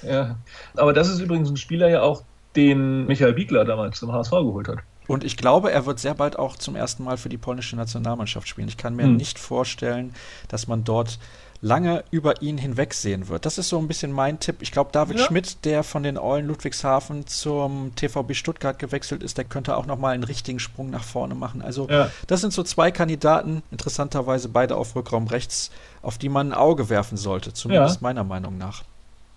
[0.02, 0.36] ja.
[0.76, 2.22] Aber das ist übrigens ein Spieler ja auch,
[2.56, 4.78] den Michael Biegler damals zum HSV geholt hat.
[5.06, 8.46] Und ich glaube, er wird sehr bald auch zum ersten Mal für die polnische Nationalmannschaft
[8.46, 8.68] spielen.
[8.68, 9.16] Ich kann mir hm.
[9.16, 10.14] nicht vorstellen,
[10.46, 11.18] dass man dort
[11.62, 13.44] lange über ihn hinwegsehen wird.
[13.44, 14.56] Das ist so ein bisschen mein Tipp.
[14.60, 15.24] Ich glaube, David ja.
[15.26, 20.14] Schmidt, der von den Eulen Ludwigshafen zum TVB Stuttgart gewechselt ist, der könnte auch nochmal
[20.14, 21.60] einen richtigen Sprung nach vorne machen.
[21.62, 22.10] Also, ja.
[22.26, 25.70] das sind so zwei Kandidaten, interessanterweise beide auf Rückraum rechts,
[26.02, 28.02] auf die man ein Auge werfen sollte, zumindest ja.
[28.02, 28.82] meiner Meinung nach.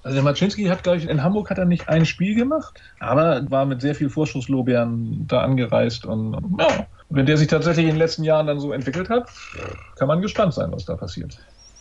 [0.03, 3.49] Also der Maczynski hat, glaube ich, in Hamburg hat er nicht ein Spiel gemacht, aber
[3.49, 7.99] war mit sehr viel Vorschusslorbeeren da angereist und ja, wenn der sich tatsächlich in den
[7.99, 9.29] letzten Jahren dann so entwickelt hat,
[9.95, 11.38] kann man gespannt sein, was da passiert.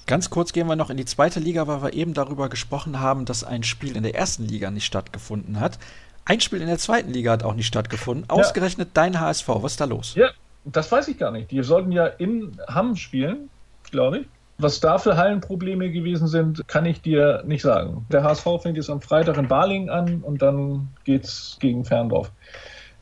[0.07, 3.25] Ganz kurz gehen wir noch in die zweite Liga, weil wir eben darüber gesprochen haben,
[3.25, 5.79] dass ein Spiel in der ersten Liga nicht stattgefunden hat.
[6.25, 8.29] Ein Spiel in der zweiten Liga hat auch nicht stattgefunden.
[8.29, 8.93] Ausgerechnet ja.
[8.95, 9.49] dein HSV.
[9.49, 10.15] Was ist da los?
[10.15, 10.31] Ja,
[10.65, 11.51] das weiß ich gar nicht.
[11.51, 13.49] Die sollten ja in Hamm spielen,
[13.91, 14.27] glaube ich.
[14.59, 18.07] Was da für Hallenprobleme gewesen sind, kann ich dir nicht sagen.
[18.12, 22.31] Der HSV fängt jetzt am Freitag in Baling an und dann geht's gegen Ferndorf.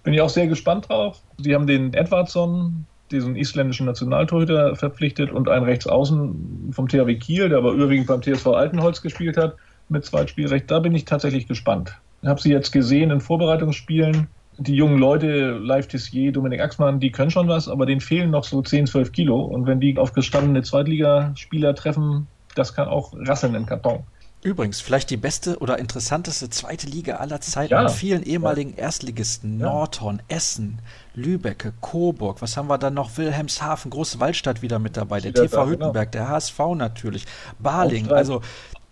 [0.03, 1.21] Bin ich auch sehr gespannt drauf.
[1.39, 7.59] Sie haben den Edwardson, diesen isländischen Nationaltorhüter verpflichtet und einen Rechtsaußen vom THW Kiel, der
[7.59, 9.57] aber überwiegend beim TSV Altenholz gespielt hat,
[9.89, 10.71] mit Zweitspielrecht.
[10.71, 11.97] Da bin ich tatsächlich gespannt.
[12.23, 14.29] Ich habe sie jetzt gesehen in Vorbereitungsspielen.
[14.59, 18.45] Die jungen Leute, Live Tissier, Dominik Axmann, die können schon was, aber denen fehlen noch
[18.45, 19.41] so 10, 12 Kilo.
[19.41, 24.05] Und wenn die auf gestandene Zweitligaspieler treffen, das kann auch rasseln im Karton.
[24.43, 27.83] Übrigens, vielleicht die beste oder interessanteste zweite Liga aller Zeiten ja.
[27.83, 28.75] mit vielen ehemaligen.
[28.75, 29.61] Erstligisten.
[29.61, 29.67] Ja.
[29.67, 30.79] Nordhorn, Essen,
[31.15, 32.41] Lübecke, Coburg.
[32.43, 33.17] Was haben wir dann noch?
[33.17, 35.21] Wilhelmshaven, Große Waldstadt wieder mit dabei.
[35.21, 36.25] Der TV da, Hüttenberg, genau.
[36.25, 37.27] der HSV natürlich.
[37.59, 38.11] Baling.
[38.11, 38.43] Also,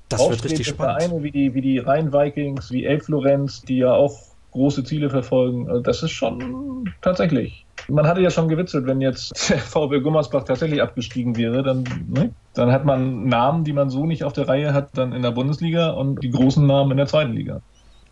[0.09, 1.02] das wird richtig spannend.
[1.02, 4.18] Vereine wie die, wie die Rhein-Vikings, wie Elf-Florenz, die ja auch
[4.52, 5.68] große Ziele verfolgen.
[5.68, 7.66] Also das ist schon tatsächlich.
[7.88, 12.31] Man hatte ja schon gewitzelt, wenn jetzt der VW Gummersbach tatsächlich abgestiegen wäre, dann, ne?
[12.54, 15.31] dann hat man Namen, die man so nicht auf der Reihe hat, dann in der
[15.31, 17.61] Bundesliga und die großen Namen in der zweiten Liga.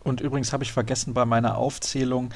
[0.03, 2.29] Und übrigens habe ich vergessen bei meiner Aufzählung,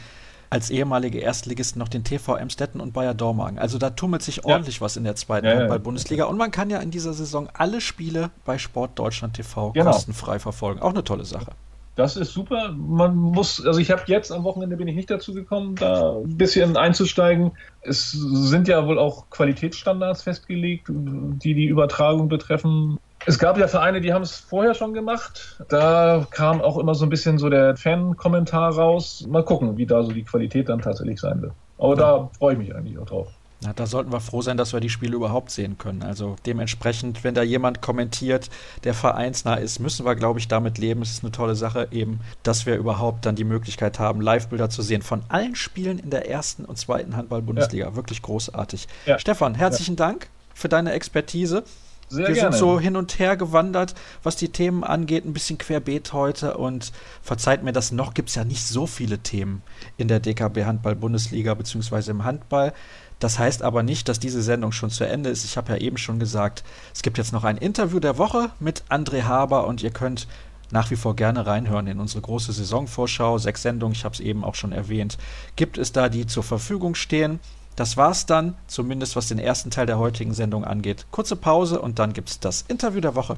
[0.51, 3.57] als ehemalige Erstligisten noch den TV Emstetten und Bayer Dormagen.
[3.57, 4.81] Also da tummelt sich ordentlich ja.
[4.81, 6.25] was in der zweiten ja, Handball-Bundesliga.
[6.25, 9.91] Und man kann ja in dieser Saison alle Spiele bei Sport Deutschland TV genau.
[9.91, 10.81] kostenfrei verfolgen.
[10.81, 11.51] Auch eine tolle Sache.
[11.95, 12.73] Das ist super.
[12.73, 16.37] Man muss, also ich habe jetzt am Wochenende bin ich nicht dazu gekommen, da ein
[16.37, 17.51] bisschen einzusteigen.
[17.81, 22.97] Es sind ja wohl auch Qualitätsstandards festgelegt, die die Übertragung betreffen.
[23.25, 25.57] Es gab ja Vereine, die haben es vorher schon gemacht.
[25.69, 29.25] Da kam auch immer so ein bisschen so der Fan-Kommentar raus.
[29.29, 31.53] Mal gucken, wie da so die Qualität dann tatsächlich sein wird.
[31.77, 31.95] Aber ja.
[31.95, 33.27] da freue ich mich eigentlich auch drauf.
[33.63, 36.01] Na, da sollten wir froh sein, dass wir die Spiele überhaupt sehen können.
[36.01, 38.49] Also dementsprechend, wenn da jemand kommentiert,
[38.83, 41.03] der vereinsnah ist, müssen wir, glaube ich, damit leben.
[41.03, 44.81] Es ist eine tolle Sache eben, dass wir überhaupt dann die Möglichkeit haben, Live-Bilder zu
[44.81, 47.85] sehen von allen Spielen in der ersten und zweiten Handball-Bundesliga.
[47.85, 47.95] Ja.
[47.95, 48.87] Wirklich großartig.
[49.05, 49.19] Ja.
[49.19, 49.95] Stefan, herzlichen.
[49.95, 51.63] Dank für deine Expertise.
[52.11, 52.51] Sehr wir gerne.
[52.51, 56.91] sind so hin und her gewandert, was die Themen angeht, ein bisschen querbeet heute und
[57.21, 59.61] verzeiht mir das noch, gibt es ja nicht so viele Themen
[59.95, 62.73] in der DKB Handball Bundesliga beziehungsweise im Handball.
[63.19, 65.45] Das heißt aber nicht, dass diese Sendung schon zu Ende ist.
[65.45, 68.83] Ich habe ja eben schon gesagt, es gibt jetzt noch ein Interview der Woche mit
[68.89, 70.27] André Haber und ihr könnt
[70.71, 73.37] nach wie vor gerne reinhören in unsere große Saisonvorschau.
[73.37, 75.17] Sechs Sendungen, ich habe es eben auch schon erwähnt,
[75.55, 77.39] gibt es da, die zur Verfügung stehen.
[77.81, 81.07] Das war's dann, zumindest was den ersten Teil der heutigen Sendung angeht.
[81.09, 83.37] Kurze Pause und dann gibt es das Interview der Woche.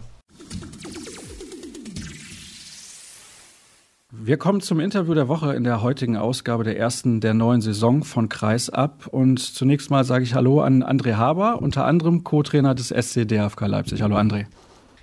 [4.11, 8.03] Wir kommen zum Interview der Woche in der heutigen Ausgabe der ersten der neuen Saison
[8.03, 9.07] von Kreis ab.
[9.07, 13.67] Und zunächst mal sage ich Hallo an André Haber, unter anderem Co-Trainer des SC DFK
[13.67, 14.01] Leipzig.
[14.01, 14.47] Hallo André.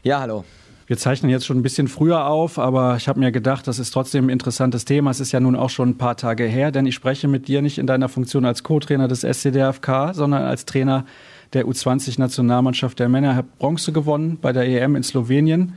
[0.03, 0.45] Ja, hallo.
[0.91, 3.93] Wir zeichnen jetzt schon ein bisschen früher auf, aber ich habe mir gedacht, das ist
[3.93, 5.13] trotzdem ein interessantes Thema.
[5.13, 7.63] Es ist ja nun auch schon ein paar Tage her, denn ich spreche mit dir
[7.63, 11.07] nicht in deiner Funktion als Co-Trainer des SCDFK, sondern als Trainer
[11.53, 13.37] der U20-Nationalmannschaft der Männer.
[13.37, 15.75] Hat Bronze gewonnen bei der EM in Slowenien.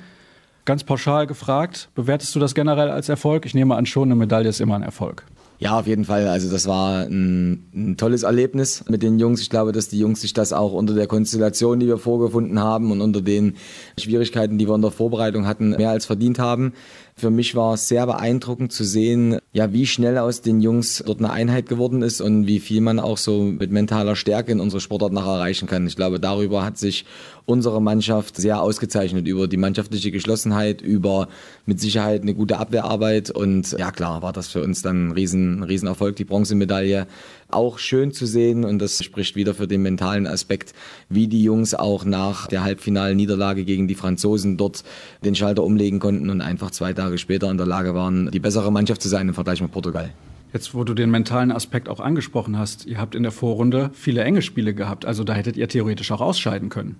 [0.65, 3.45] Ganz pauschal gefragt, bewertest du das generell als Erfolg?
[3.45, 5.25] Ich nehme an, schon eine Medaille ist immer ein Erfolg.
[5.63, 6.27] Ja, auf jeden Fall.
[6.27, 9.39] Also das war ein, ein, tolles Erlebnis mit den Jungs.
[9.39, 12.91] Ich glaube, dass die Jungs sich das auch unter der Konstellation, die wir vorgefunden haben
[12.91, 13.55] und unter den
[13.97, 16.73] Schwierigkeiten, die wir in der Vorbereitung hatten, mehr als verdient haben.
[17.15, 21.19] Für mich war es sehr beeindruckend zu sehen, ja, wie schnell aus den Jungs dort
[21.19, 24.81] eine Einheit geworden ist und wie viel man auch so mit mentaler Stärke in unserer
[24.81, 25.85] Sportart noch erreichen kann.
[25.85, 27.05] Ich glaube, darüber hat sich
[27.45, 31.27] unsere Mannschaft sehr ausgezeichnet, über die mannschaftliche Geschlossenheit, über
[31.67, 35.61] mit Sicherheit eine gute Abwehrarbeit und ja klar, war das für uns dann ein riesen,
[35.61, 37.05] riesen Erfolg, die Bronzemedaille
[37.53, 40.73] auch schön zu sehen und das spricht wieder für den mentalen Aspekt,
[41.09, 44.83] wie die Jungs auch nach der halbfinalen Niederlage gegen die Franzosen dort
[45.23, 48.71] den Schalter umlegen konnten und einfach zwei Tage später in der Lage waren, die bessere
[48.71, 50.13] Mannschaft zu sein im Vergleich mit Portugal.
[50.53, 54.23] Jetzt, wo du den mentalen Aspekt auch angesprochen hast, ihr habt in der Vorrunde viele
[54.23, 56.97] enge Spiele gehabt, also da hättet ihr theoretisch auch ausscheiden können.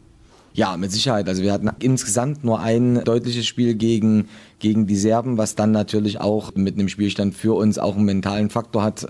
[0.56, 1.28] Ja, mit Sicherheit.
[1.28, 4.28] Also wir hatten insgesamt nur ein deutliches Spiel gegen,
[4.60, 8.52] gegen die Serben, was dann natürlich auch mit einem Spielstand für uns auch einen mentalen
[8.52, 9.08] Faktor hat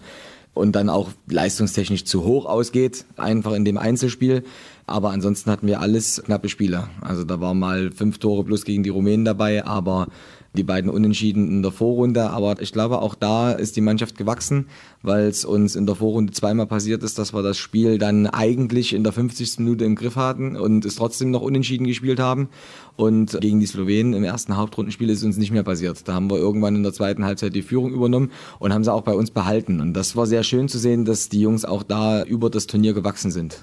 [0.53, 4.43] und dann auch leistungstechnisch zu hoch ausgeht, einfach in dem Einzelspiel.
[4.85, 6.89] Aber ansonsten hatten wir alles knappe Spiele.
[7.01, 10.07] Also da waren mal fünf Tore plus gegen die Rumänen dabei, aber
[10.55, 12.29] die beiden Unentschieden in der Vorrunde.
[12.29, 14.67] Aber ich glaube, auch da ist die Mannschaft gewachsen,
[15.01, 18.93] weil es uns in der Vorrunde zweimal passiert ist, dass wir das Spiel dann eigentlich
[18.93, 19.59] in der 50.
[19.59, 22.49] Minute im Griff hatten und es trotzdem noch unentschieden gespielt haben.
[22.95, 26.07] Und gegen die Slowenen im ersten Hauptrundenspiel ist uns nicht mehr passiert.
[26.07, 29.01] Da haben wir irgendwann in der zweiten Halbzeit die Führung übernommen und haben sie auch
[29.01, 29.81] bei uns behalten.
[29.81, 32.93] Und das war sehr schön zu sehen, dass die Jungs auch da über das Turnier
[32.93, 33.61] gewachsen sind.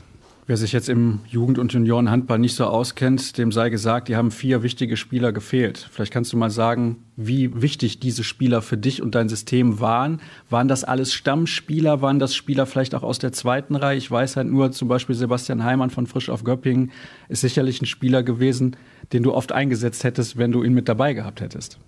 [0.50, 4.32] Wer sich jetzt im Jugend- und Juniorenhandball nicht so auskennt, dem sei gesagt, die haben
[4.32, 5.88] vier wichtige Spieler gefehlt.
[5.92, 10.20] Vielleicht kannst du mal sagen, wie wichtig diese Spieler für dich und dein System waren.
[10.48, 12.02] Waren das alles Stammspieler?
[12.02, 13.96] Waren das Spieler vielleicht auch aus der zweiten Reihe?
[13.96, 16.90] Ich weiß halt nur, zum Beispiel Sebastian Heimann von Frisch auf Göppingen
[17.28, 18.74] ist sicherlich ein Spieler gewesen,
[19.12, 21.78] den du oft eingesetzt hättest, wenn du ihn mit dabei gehabt hättest.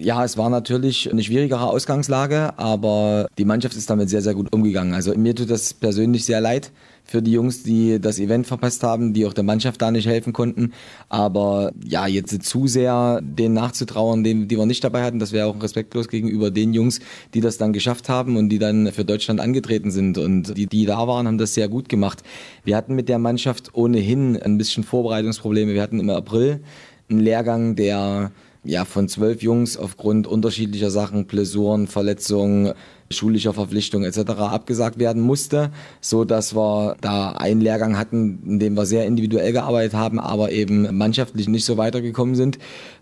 [0.00, 4.52] Ja, es war natürlich eine schwierigere Ausgangslage, aber die Mannschaft ist damit sehr, sehr gut
[4.52, 4.94] umgegangen.
[4.94, 6.70] Also mir tut das persönlich sehr leid
[7.04, 10.32] für die Jungs, die das Event verpasst haben, die auch der Mannschaft da nicht helfen
[10.32, 10.72] konnten.
[11.08, 15.46] Aber ja, jetzt zu sehr denen nachzutrauern, die, die wir nicht dabei hatten, das wäre
[15.46, 17.00] auch respektlos gegenüber den Jungs,
[17.34, 20.18] die das dann geschafft haben und die dann für Deutschland angetreten sind.
[20.18, 22.22] Und die, die da waren, haben das sehr gut gemacht.
[22.62, 25.72] Wir hatten mit der Mannschaft ohnehin ein bisschen Vorbereitungsprobleme.
[25.72, 26.60] Wir hatten im April
[27.08, 28.32] einen Lehrgang, der
[28.68, 32.74] ja von zwölf Jungs aufgrund unterschiedlicher Sachen, Blessuren, Verletzungen,
[33.10, 34.18] schulischer Verpflichtung etc.
[34.38, 35.70] abgesagt werden musste,
[36.02, 40.52] so dass wir da einen Lehrgang hatten, in dem wir sehr individuell gearbeitet haben, aber
[40.52, 42.58] eben mannschaftlich nicht so weitergekommen sind.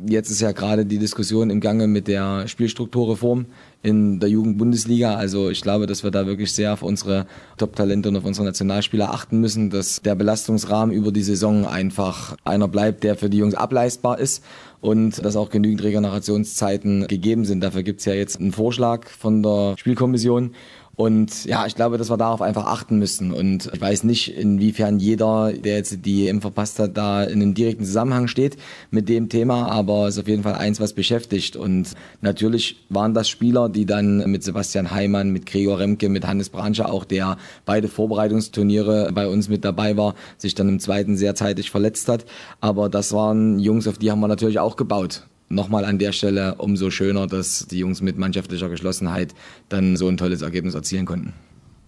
[0.07, 3.46] Jetzt ist ja gerade die Diskussion im Gange mit der Spielstrukturreform
[3.87, 5.14] in der Jugendbundesliga.
[5.14, 9.14] Also ich glaube, dass wir da wirklich sehr auf unsere Top-Talente und auf unsere Nationalspieler
[9.14, 13.55] achten müssen, dass der Belastungsrahmen über die Saison einfach einer bleibt, der für die Jungs
[13.55, 14.42] ableistbar ist
[14.81, 17.61] und dass auch genügend Regenerationszeiten gegeben sind.
[17.61, 20.51] Dafür gibt es ja jetzt einen Vorschlag von der Spielkommission
[20.96, 23.30] und ja, ich glaube, dass wir darauf einfach achten müssen.
[23.30, 27.52] Und ich weiß nicht, inwiefern jeder, der jetzt die EM verpasst hat, da in einem
[27.52, 28.56] direkten Zusammenhang steht
[28.90, 31.54] mit dem Thema, aber es ist auf jeden Fall eins, was beschäftigt.
[31.54, 36.48] Und natürlich waren das Spieler, die dann mit Sebastian Heimann, mit Gregor Remke, mit Hannes
[36.48, 41.35] Branche, auch der beide Vorbereitungsturniere bei uns mit dabei war, sich dann im zweiten sehr
[41.35, 42.24] zeitig verletzt hat.
[42.62, 46.56] Aber das waren Jungs, auf die haben wir natürlich auch gebaut nochmal an der Stelle
[46.56, 49.35] umso schöner, dass die Jungs mit mannschaftlicher Geschlossenheit
[49.68, 51.32] dann so ein tolles Ergebnis erzielen konnten.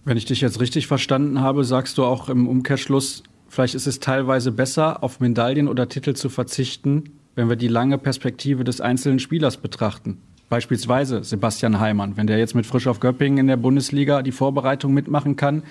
[0.05, 3.99] Wenn ich dich jetzt richtig verstanden habe, sagst du auch im Umkehrschluss, vielleicht ist es
[3.99, 7.03] teilweise besser, auf Medaillen oder Titel zu verzichten,
[7.35, 10.17] wenn wir die lange Perspektive des einzelnen Spielers betrachten.
[10.49, 14.93] Beispielsweise Sebastian Heimann, wenn der jetzt mit Frisch auf Göppingen in der Bundesliga die Vorbereitung
[14.93, 15.63] mitmachen kann,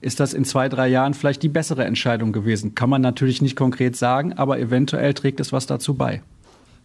[0.00, 2.74] ist das in zwei, drei Jahren vielleicht die bessere Entscheidung gewesen.
[2.74, 6.20] Kann man natürlich nicht konkret sagen, aber eventuell trägt es was dazu bei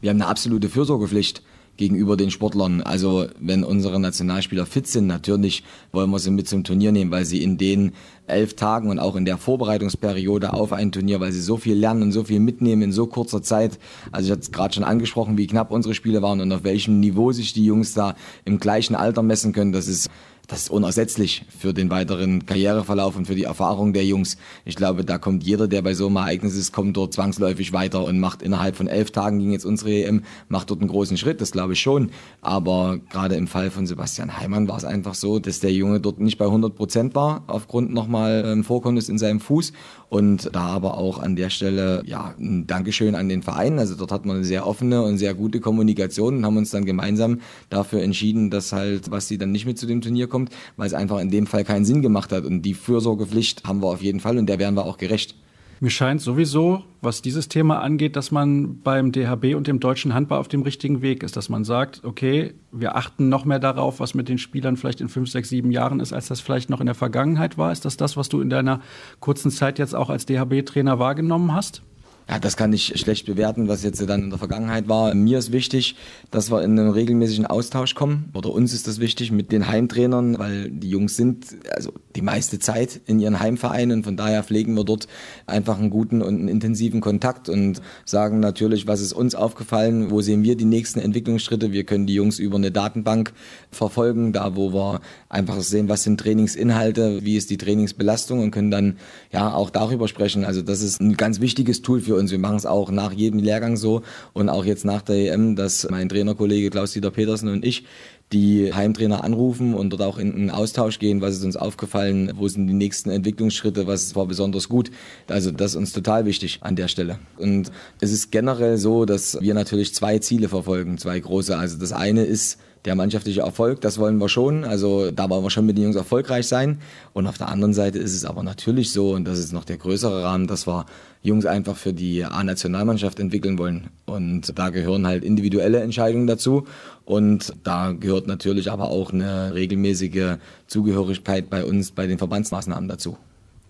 [0.02, 1.42] wir haben eine absolute Fürsorgepflicht
[1.80, 2.82] gegenüber den Sportlern.
[2.82, 7.24] Also wenn unsere Nationalspieler fit sind, natürlich wollen wir sie mit zum Turnier nehmen, weil
[7.24, 7.94] sie in den
[8.28, 12.04] elf Tagen und auch in der Vorbereitungsperiode auf ein Turnier, weil sie so viel lernen
[12.04, 13.80] und so viel mitnehmen in so kurzer Zeit.
[14.12, 17.00] Also ich hatte es gerade schon angesprochen, wie knapp unsere Spiele waren und auf welchem
[17.00, 19.72] Niveau sich die Jungs da im gleichen Alter messen können.
[19.72, 20.10] Das ist
[20.50, 24.38] das ist unersetzlich für den weiteren Karriereverlauf und für die Erfahrung der Jungs.
[24.66, 28.04] Ich glaube, da kommt jeder, der bei so einem Ereignis ist, kommt dort zwangsläufig weiter
[28.04, 31.40] und macht innerhalb von elf Tagen ging jetzt unsere EM, macht dort einen großen Schritt,
[31.40, 32.10] das glaube ich schon.
[32.42, 36.20] Aber gerade im Fall von Sebastian Heimann war es einfach so, dass der Junge dort
[36.20, 39.72] nicht bei 100 Prozent war, aufgrund nochmal ähm, Vorkommnis in seinem Fuß.
[40.10, 43.78] Und da aber auch an der Stelle, ja, ein Dankeschön an den Verein.
[43.78, 46.86] Also dort hat man eine sehr offene und sehr gute Kommunikation und haben uns dann
[46.86, 50.88] gemeinsam dafür entschieden, dass halt, was sie dann nicht mit zu dem Turnier kommt, weil
[50.88, 52.44] es einfach in dem Fall keinen Sinn gemacht hat.
[52.46, 55.36] Und die Fürsorgepflicht haben wir auf jeden Fall und der werden wir auch gerecht.
[55.82, 60.40] Mir scheint sowieso, was dieses Thema angeht, dass man beim DHB und dem deutschen Handball
[60.40, 64.14] auf dem richtigen Weg ist, dass man sagt, okay, wir achten noch mehr darauf, was
[64.14, 66.86] mit den Spielern vielleicht in fünf, sechs, sieben Jahren ist, als das vielleicht noch in
[66.86, 67.72] der Vergangenheit war.
[67.72, 68.82] Ist das das, was du in deiner
[69.22, 71.82] kurzen Zeit jetzt auch als DHB-Trainer wahrgenommen hast?
[72.30, 75.16] Ja, das kann ich schlecht bewerten, was jetzt dann in der Vergangenheit war.
[75.16, 75.96] Mir ist wichtig,
[76.30, 78.30] dass wir in einen regelmäßigen Austausch kommen.
[78.36, 82.60] Oder uns ist das wichtig mit den Heimtrainern, weil die Jungs sind also die meiste
[82.60, 84.04] Zeit in ihren Heimvereinen.
[84.04, 85.08] Von daher pflegen wir dort
[85.48, 90.22] einfach einen guten und einen intensiven Kontakt und sagen natürlich, was ist uns aufgefallen, wo
[90.22, 91.72] sehen wir die nächsten Entwicklungsschritte.
[91.72, 93.34] Wir können die Jungs über eine Datenbank
[93.72, 98.70] verfolgen, da wo wir einfach sehen, was sind Trainingsinhalte, wie ist die Trainingsbelastung und können
[98.70, 98.98] dann
[99.32, 100.46] ja auch darüber sprechen.
[100.46, 102.32] Also das ist ein ganz wichtiges Tool für uns.
[102.32, 104.04] Wir machen es auch nach jedem Lehrgang so
[104.34, 107.86] und auch jetzt nach der EM, dass mein Trainerkollege Klaus-Dieter Petersen und ich
[108.32, 112.48] die Heimtrainer anrufen und dort auch in einen Austausch gehen, was ist uns aufgefallen, wo
[112.48, 114.92] sind die nächsten Entwicklungsschritte, was war besonders gut.
[115.28, 117.18] Also das ist uns total wichtig an der Stelle.
[117.38, 121.58] Und es ist generell so, dass wir natürlich zwei Ziele verfolgen, zwei große.
[121.58, 124.64] Also das eine ist, der mannschaftliche Erfolg, das wollen wir schon.
[124.64, 126.80] Also da wollen wir schon mit den Jungs erfolgreich sein.
[127.14, 129.78] Und auf der anderen Seite ist es aber natürlich so, und das ist noch der
[129.78, 130.86] größere Rahmen, dass wir
[131.22, 133.90] Jungs einfach für die A-Nationalmannschaft entwickeln wollen.
[134.06, 136.66] Und da gehören halt individuelle Entscheidungen dazu.
[137.04, 140.38] Und da gehört natürlich aber auch eine regelmäßige
[140.68, 143.18] Zugehörigkeit bei uns bei den Verbandsmaßnahmen dazu.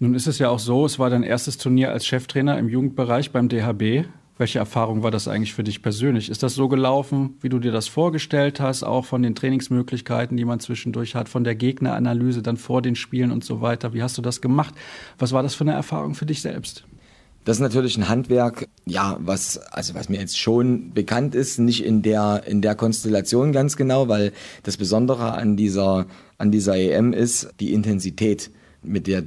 [0.02, 3.32] Nun ist es ja auch so, es war dein erstes Turnier als Cheftrainer im Jugendbereich
[3.32, 4.06] beim DHB.
[4.40, 6.30] Welche Erfahrung war das eigentlich für dich persönlich?
[6.30, 10.46] Ist das so gelaufen, wie du dir das vorgestellt hast, auch von den Trainingsmöglichkeiten, die
[10.46, 13.94] man zwischendurch hat, von der Gegneranalyse dann vor den Spielen und so weiter?
[13.94, 14.74] Wie hast du das gemacht?
[15.18, 16.86] Was war das für eine Erfahrung für dich selbst?
[17.44, 21.84] Das ist natürlich ein Handwerk, ja, was, also was mir jetzt schon bekannt ist, nicht
[21.84, 24.32] in der, in der Konstellation ganz genau, weil
[24.64, 26.06] das Besondere an dieser,
[26.38, 28.52] an dieser EM ist die Intensität,
[28.84, 29.24] mit der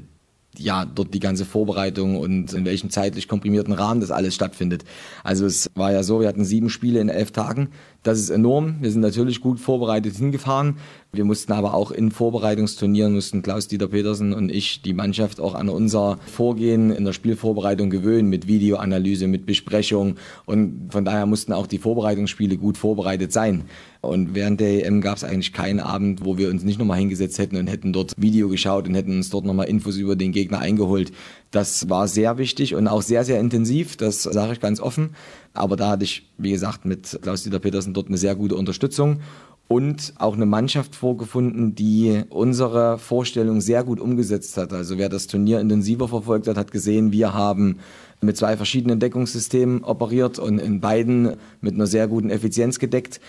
[0.58, 4.84] ja, dort die ganze Vorbereitung und in welchem zeitlich komprimierten Rahmen das alles stattfindet.
[5.24, 7.68] Also es war ja so, wir hatten sieben Spiele in elf Tagen.
[8.02, 8.76] Das ist enorm.
[8.80, 10.78] Wir sind natürlich gut vorbereitet hingefahren.
[11.12, 15.68] Wir mussten aber auch in Vorbereitungsturnieren, mussten Klaus-Dieter Petersen und ich die Mannschaft auch an
[15.68, 20.16] unser Vorgehen in der Spielvorbereitung gewöhnen, mit Videoanalyse, mit Besprechung.
[20.46, 23.64] Und von daher mussten auch die Vorbereitungsspiele gut vorbereitet sein.
[24.00, 27.38] Und während der EM gab es eigentlich keinen Abend, wo wir uns nicht nochmal hingesetzt
[27.38, 30.58] hätten und hätten dort Video geschaut und hätten uns dort nochmal Infos über den Gegner
[30.58, 31.12] eingeholt.
[31.52, 35.10] Das war sehr wichtig und auch sehr, sehr intensiv, das sage ich ganz offen.
[35.54, 39.20] Aber da hatte ich, wie gesagt, mit Klaus-Dieter Petersen dort eine sehr gute Unterstützung
[39.68, 44.72] und auch eine Mannschaft vorgefunden, die unsere Vorstellung sehr gut umgesetzt hat.
[44.72, 47.78] Also wer das Turnier intensiver verfolgt hat, hat gesehen, wir haben
[48.20, 53.20] mit zwei verschiedenen Deckungssystemen operiert und in beiden mit einer sehr guten Effizienz gedeckt.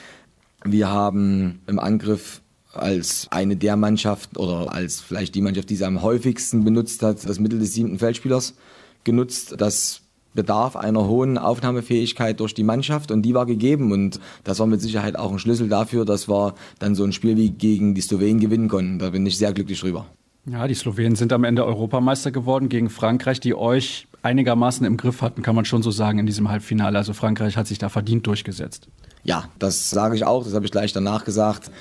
[0.66, 2.42] Wir haben im Angriff
[2.74, 7.28] als eine der Mannschaften oder als vielleicht die Mannschaft, die es am häufigsten benutzt hat,
[7.28, 8.56] das Mittel des siebten Feldspielers
[9.04, 9.56] genutzt.
[9.58, 10.03] Das
[10.34, 14.82] bedarf einer hohen Aufnahmefähigkeit durch die Mannschaft und die war gegeben und das war mit
[14.82, 18.40] Sicherheit auch ein Schlüssel dafür, dass wir dann so ein Spiel wie gegen die Slowenen
[18.40, 19.00] gewinnen konnten.
[19.00, 20.06] Da bin ich sehr glücklich drüber.
[20.46, 25.22] Ja, die Slowenen sind am Ende Europameister geworden gegen Frankreich, die euch einigermaßen im Griff
[25.22, 26.98] hatten, kann man schon so sagen, in diesem Halbfinale.
[26.98, 28.88] Also Frankreich hat sich da verdient durchgesetzt.
[29.24, 31.72] Ja, das sage ich auch, das habe ich gleich danach gesagt.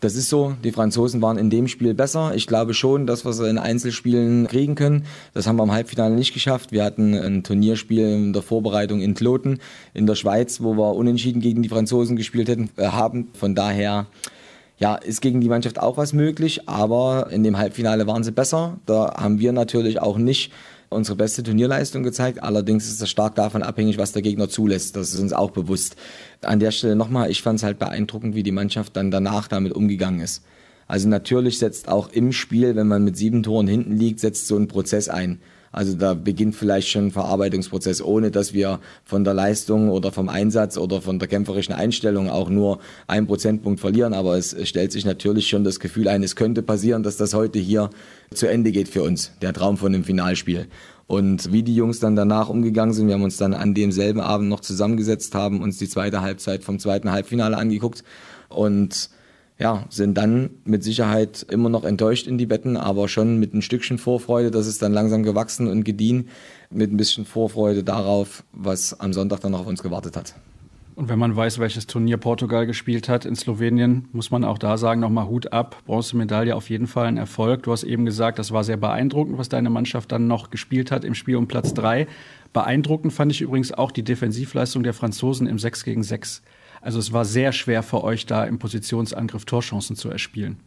[0.00, 2.34] Das ist so, die Franzosen waren in dem Spiel besser.
[2.34, 5.04] Ich glaube schon, dass wir sie in Einzelspielen kriegen können.
[5.34, 6.72] Das haben wir im Halbfinale nicht geschafft.
[6.72, 9.58] Wir hatten ein Turnierspiel in der Vorbereitung in Kloten
[9.92, 13.28] in der Schweiz, wo wir unentschieden gegen die Franzosen gespielt hätten, äh, haben.
[13.34, 14.06] Von daher
[14.78, 18.78] ja, ist gegen die Mannschaft auch was möglich, aber in dem Halbfinale waren sie besser.
[18.86, 20.50] Da haben wir natürlich auch nicht
[20.90, 22.42] unsere beste Turnierleistung gezeigt.
[22.42, 24.96] Allerdings ist das stark davon abhängig, was der Gegner zulässt.
[24.96, 25.96] Das ist uns auch bewusst.
[26.42, 29.72] An der Stelle nochmal, ich fand es halt beeindruckend, wie die Mannschaft dann danach damit
[29.72, 30.42] umgegangen ist.
[30.86, 34.56] Also natürlich setzt auch im Spiel, wenn man mit sieben Toren hinten liegt, setzt so
[34.56, 35.40] ein Prozess ein.
[35.72, 40.28] Also da beginnt vielleicht schon ein Verarbeitungsprozess, ohne dass wir von der Leistung oder vom
[40.28, 44.12] Einsatz oder von der kämpferischen Einstellung auch nur einen Prozentpunkt verlieren.
[44.12, 47.60] Aber es stellt sich natürlich schon das Gefühl ein, es könnte passieren, dass das heute
[47.60, 47.90] hier
[48.34, 50.66] zu Ende geht für uns, der Traum von einem Finalspiel.
[51.06, 54.48] Und wie die Jungs dann danach umgegangen sind, wir haben uns dann an demselben Abend
[54.48, 58.04] noch zusammengesetzt, haben uns die zweite Halbzeit vom zweiten Halbfinale angeguckt
[58.48, 59.10] und
[59.60, 63.60] ja, sind dann mit Sicherheit immer noch enttäuscht in die Betten, aber schon mit ein
[63.60, 66.28] Stückchen Vorfreude, das ist dann langsam gewachsen und gediehen,
[66.70, 70.34] mit ein bisschen Vorfreude darauf, was am Sonntag dann noch auf uns gewartet hat.
[70.96, 74.76] Und wenn man weiß, welches Turnier Portugal gespielt hat in Slowenien, muss man auch da
[74.76, 75.76] sagen, nochmal Hut ab.
[75.86, 77.62] Bronzemedaille auf jeden Fall ein Erfolg.
[77.62, 81.04] Du hast eben gesagt, das war sehr beeindruckend, was deine Mannschaft dann noch gespielt hat
[81.04, 82.06] im Spiel um Platz drei.
[82.52, 86.42] Beeindruckend fand ich übrigens auch die Defensivleistung der Franzosen im 6 gegen 6
[86.80, 90.58] also es war sehr schwer für euch da im Positionsangriff Torchancen zu erspielen.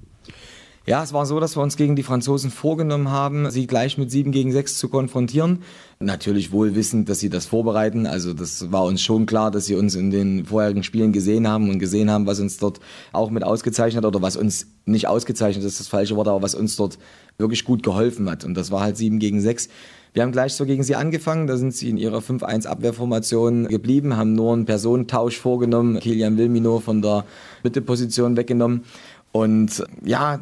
[0.85, 4.11] Ja, es war so, dass wir uns gegen die Franzosen vorgenommen haben, sie gleich mit
[4.11, 5.59] 7 gegen 6 zu konfrontieren.
[5.99, 8.05] Natürlich wohl wissend, dass sie das vorbereiten.
[8.05, 11.69] Also das war uns schon klar, dass sie uns in den vorherigen Spielen gesehen haben
[11.69, 12.81] und gesehen haben, was uns dort
[13.13, 16.53] auch mit ausgezeichnet hat oder was uns nicht ausgezeichnet ist das falsche Wort, aber was
[16.53, 16.97] uns dort
[17.37, 18.43] wirklich gut geholfen hat.
[18.43, 19.69] Und das war halt 7 gegen 6.
[20.11, 24.33] Wir haben gleich so gegen sie angefangen, da sind sie in ihrer 5-1-Abwehrformation geblieben, haben
[24.33, 27.23] nur einen Personentausch vorgenommen, Kilian Wilmino von der
[27.63, 28.83] Mitteposition weggenommen.
[29.31, 30.41] Und ja,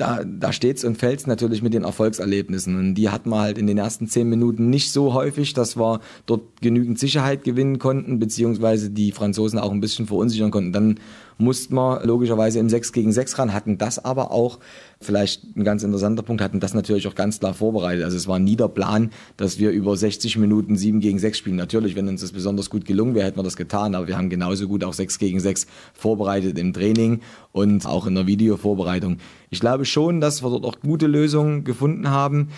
[0.00, 2.74] da, da steht's und fällt's natürlich mit den Erfolgserlebnissen.
[2.74, 6.00] Und die hatten wir halt in den ersten zehn Minuten nicht so häufig, dass wir
[6.24, 10.72] dort genügend Sicherheit gewinnen konnten, beziehungsweise die Franzosen auch ein bisschen verunsichern konnten.
[10.72, 11.00] Dann
[11.36, 14.58] mussten wir logischerweise im 6 gegen 6 ran, hatten das aber auch,
[15.02, 18.04] vielleicht ein ganz interessanter Punkt, hatten das natürlich auch ganz klar vorbereitet.
[18.04, 21.56] Also es war nie der Plan, dass wir über 60 Minuten 7 gegen 6 spielen.
[21.56, 24.28] Natürlich, wenn uns das besonders gut gelungen wäre, hätten wir das getan, aber wir haben
[24.28, 27.20] genauso gut auch 6 gegen 6 vorbereitet im Training
[27.52, 29.16] und auch in der Videovorbereitung.
[29.48, 32.48] Ich glaube schon, dass wir dort auch gute Lösungen gefunden haben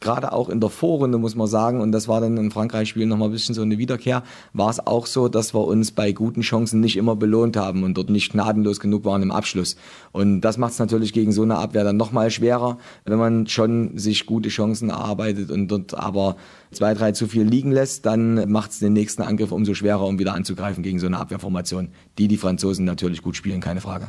[0.00, 3.28] gerade auch in der Vorrunde, muss man sagen, und das war dann im Frankreich-Spiel nochmal
[3.28, 6.80] ein bisschen so eine Wiederkehr, war es auch so, dass wir uns bei guten Chancen
[6.80, 9.76] nicht immer belohnt haben und dort nicht gnadenlos genug waren im Abschluss.
[10.12, 13.98] Und das macht es natürlich gegen so eine Abwehr dann nochmal schwerer, wenn man schon
[13.98, 16.36] sich gute Chancen erarbeitet und dort aber
[16.70, 20.18] zwei, drei zu viel liegen lässt, dann macht es den nächsten Angriff umso schwerer, um
[20.18, 24.08] wieder anzugreifen gegen so eine Abwehrformation, die die Franzosen natürlich gut spielen, keine Frage.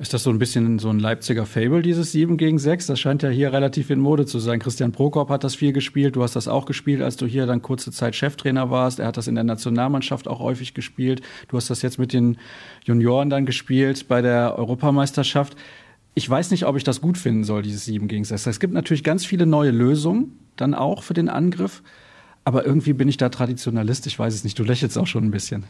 [0.00, 2.86] Ist das so ein bisschen so ein Leipziger Fable, dieses 7 gegen 6?
[2.86, 4.60] Das scheint ja hier relativ in Mode zu sein.
[4.60, 6.14] Christian Prokop hat das viel gespielt.
[6.14, 9.00] Du hast das auch gespielt, als du hier dann kurze Zeit Cheftrainer warst.
[9.00, 11.22] Er hat das in der Nationalmannschaft auch häufig gespielt.
[11.48, 12.38] Du hast das jetzt mit den
[12.84, 15.56] Junioren dann gespielt bei der Europameisterschaft.
[16.14, 18.46] Ich weiß nicht, ob ich das gut finden soll, dieses 7 gegen 6.
[18.46, 21.82] Es gibt natürlich ganz viele neue Lösungen dann auch für den Angriff.
[22.44, 24.06] Aber irgendwie bin ich da Traditionalist.
[24.06, 24.56] Ich weiß es nicht.
[24.60, 25.64] Du lächelst auch schon ein bisschen.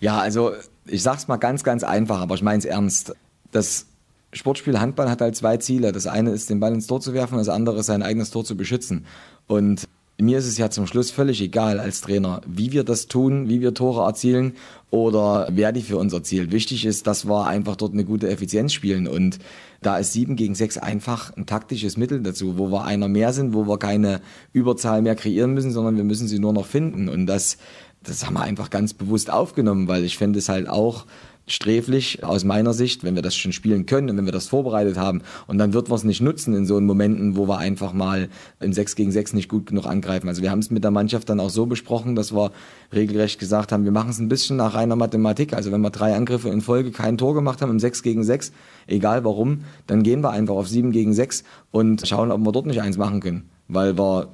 [0.00, 0.52] Ja, also
[0.86, 3.14] ich sag's mal ganz, ganz einfach, aber ich meine es ernst
[3.50, 3.86] das
[4.32, 5.92] Sportspiel Handball hat halt zwei Ziele.
[5.92, 8.44] Das eine ist, den Ball ins Tor zu werfen, das andere ist, sein eigenes Tor
[8.44, 9.06] zu beschützen.
[9.46, 9.88] Und
[10.20, 13.60] mir ist es ja zum Schluss völlig egal als Trainer, wie wir das tun, wie
[13.60, 14.54] wir Tore erzielen
[14.90, 16.50] oder wer die für uns erzielt.
[16.50, 19.38] Wichtig ist, dass wir einfach dort eine gute Effizienz spielen und
[19.80, 23.54] da ist 7 gegen 6 einfach ein taktisches Mittel dazu, wo wir einer mehr sind,
[23.54, 24.20] wo wir keine
[24.52, 27.58] Überzahl mehr kreieren müssen, sondern wir müssen sie nur noch finden und das,
[28.02, 31.06] das haben wir einfach ganz bewusst aufgenommen, weil ich finde es halt auch
[31.52, 34.96] sträflich aus meiner Sicht, wenn wir das schon spielen können und wenn wir das vorbereitet
[34.96, 35.22] haben.
[35.46, 38.28] Und dann wird wir es nicht nutzen in so einen Momenten, wo wir einfach mal
[38.60, 40.28] im 6 gegen 6 nicht gut genug angreifen.
[40.28, 42.52] Also wir haben es mit der Mannschaft dann auch so besprochen, dass wir
[42.92, 45.52] regelrecht gesagt haben, wir machen es ein bisschen nach reiner Mathematik.
[45.52, 48.52] Also wenn wir drei Angriffe in Folge kein Tor gemacht haben im 6 gegen 6,
[48.86, 52.66] egal warum, dann gehen wir einfach auf 7 gegen 6 und schauen, ob wir dort
[52.66, 53.48] nicht eins machen können.
[53.68, 54.28] Weil wir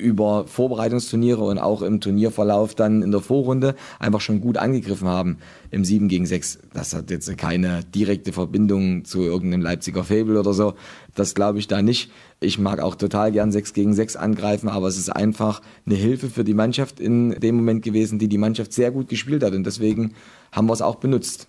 [0.00, 5.38] über Vorbereitungsturniere und auch im Turnierverlauf dann in der Vorrunde einfach schon gut angegriffen haben
[5.70, 6.58] im 7 gegen 6.
[6.72, 10.74] Das hat jetzt keine direkte Verbindung zu irgendeinem Leipziger Fabel oder so.
[11.14, 12.10] Das glaube ich da nicht.
[12.40, 16.28] Ich mag auch total gern 6 gegen 6 angreifen, aber es ist einfach eine Hilfe
[16.28, 19.64] für die Mannschaft in dem Moment gewesen, die die Mannschaft sehr gut gespielt hat und
[19.64, 20.14] deswegen
[20.50, 21.48] haben wir es auch benutzt.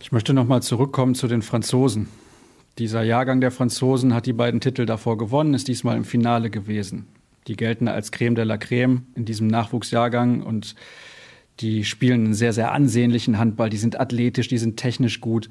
[0.00, 2.08] Ich möchte nochmal zurückkommen zu den Franzosen.
[2.78, 7.06] Dieser Jahrgang der Franzosen hat die beiden Titel davor gewonnen, ist diesmal im Finale gewesen.
[7.46, 10.74] Die gelten als Creme de la Creme in diesem Nachwuchsjahrgang und
[11.60, 13.70] die spielen einen sehr, sehr ansehnlichen Handball.
[13.70, 15.48] Die sind athletisch, die sind technisch gut.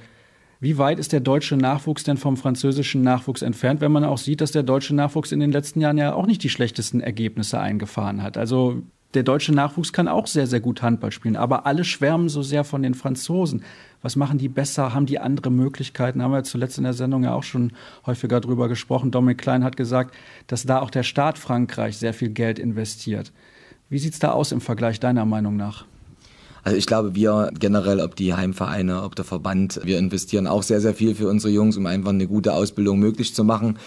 [0.59, 4.41] Wie weit ist der deutsche Nachwuchs denn vom französischen Nachwuchs entfernt, wenn man auch sieht,
[4.41, 8.21] dass der deutsche Nachwuchs in den letzten Jahren ja auch nicht die schlechtesten Ergebnisse eingefahren
[8.21, 8.37] hat?
[8.37, 8.81] Also
[9.13, 12.63] der deutsche Nachwuchs kann auch sehr, sehr gut Handball spielen, aber alle schwärmen so sehr
[12.63, 13.63] von den Franzosen.
[14.01, 14.93] Was machen die besser?
[14.93, 16.21] Haben die andere Möglichkeiten?
[16.21, 17.73] Haben wir zuletzt in der Sendung ja auch schon
[18.05, 19.11] häufiger drüber gesprochen.
[19.11, 20.15] Dominik Klein hat gesagt,
[20.47, 23.33] dass da auch der Staat Frankreich sehr viel Geld investiert.
[23.89, 25.85] Wie sieht es da aus im Vergleich deiner Meinung nach?
[26.63, 30.81] Also ich glaube, wir generell, ob die Heimvereine, ob der Verband, wir investieren auch sehr,
[30.81, 33.77] sehr viel für unsere Jungs, um einfach eine gute Ausbildung möglich zu machen.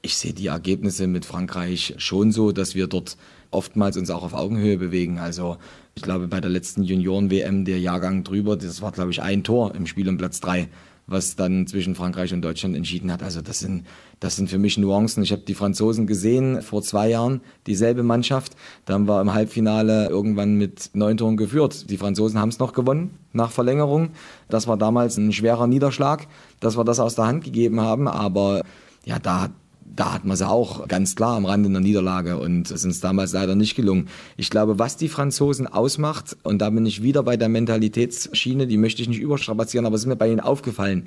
[0.00, 3.16] Ich sehe die Ergebnisse mit Frankreich schon so, dass wir dort
[3.50, 5.18] oftmals uns auch auf Augenhöhe bewegen.
[5.18, 5.56] Also
[5.94, 9.74] ich glaube, bei der letzten Junioren-WM, der Jahrgang drüber, das war, glaube ich, ein Tor
[9.74, 10.68] im Spiel um Platz drei,
[11.08, 13.22] was dann zwischen Frankreich und Deutschland entschieden hat.
[13.22, 13.86] Also das sind,
[14.20, 15.22] das sind für mich Nuancen.
[15.22, 18.54] Ich habe die Franzosen gesehen vor zwei Jahren, dieselbe Mannschaft.
[18.84, 21.90] Da haben wir im Halbfinale irgendwann mit neun Toren geführt.
[21.90, 24.10] Die Franzosen haben es noch gewonnen nach Verlängerung.
[24.48, 26.28] Das war damals ein schwerer Niederschlag,
[26.60, 28.06] dass wir das aus der Hand gegeben haben.
[28.06, 28.62] Aber
[29.04, 29.48] ja, da
[29.94, 33.00] da hat man sie auch ganz klar am Rande einer Niederlage und es ist uns
[33.00, 34.08] damals leider nicht gelungen.
[34.36, 38.76] Ich glaube, was die Franzosen ausmacht, und da bin ich wieder bei der Mentalitätsschiene, die
[38.76, 41.06] möchte ich nicht überstrapazieren, aber es ist mir bei ihnen aufgefallen.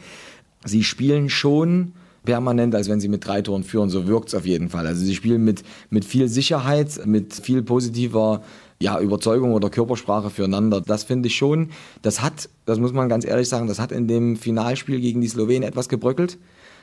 [0.65, 4.45] Sie spielen schon permanent, als wenn sie mit drei Toren führen, so wirkt es auf
[4.45, 4.85] jeden Fall.
[4.85, 8.43] Also sie spielen mit, mit viel Sicherheit, mit viel positiver
[8.79, 10.81] ja, Überzeugung oder Körpersprache füreinander.
[10.81, 11.69] Das finde ich schon.
[12.01, 15.27] Das hat, das muss man ganz ehrlich sagen, das hat in dem Finalspiel gegen die
[15.27, 16.37] Slowenen etwas gebröckelt.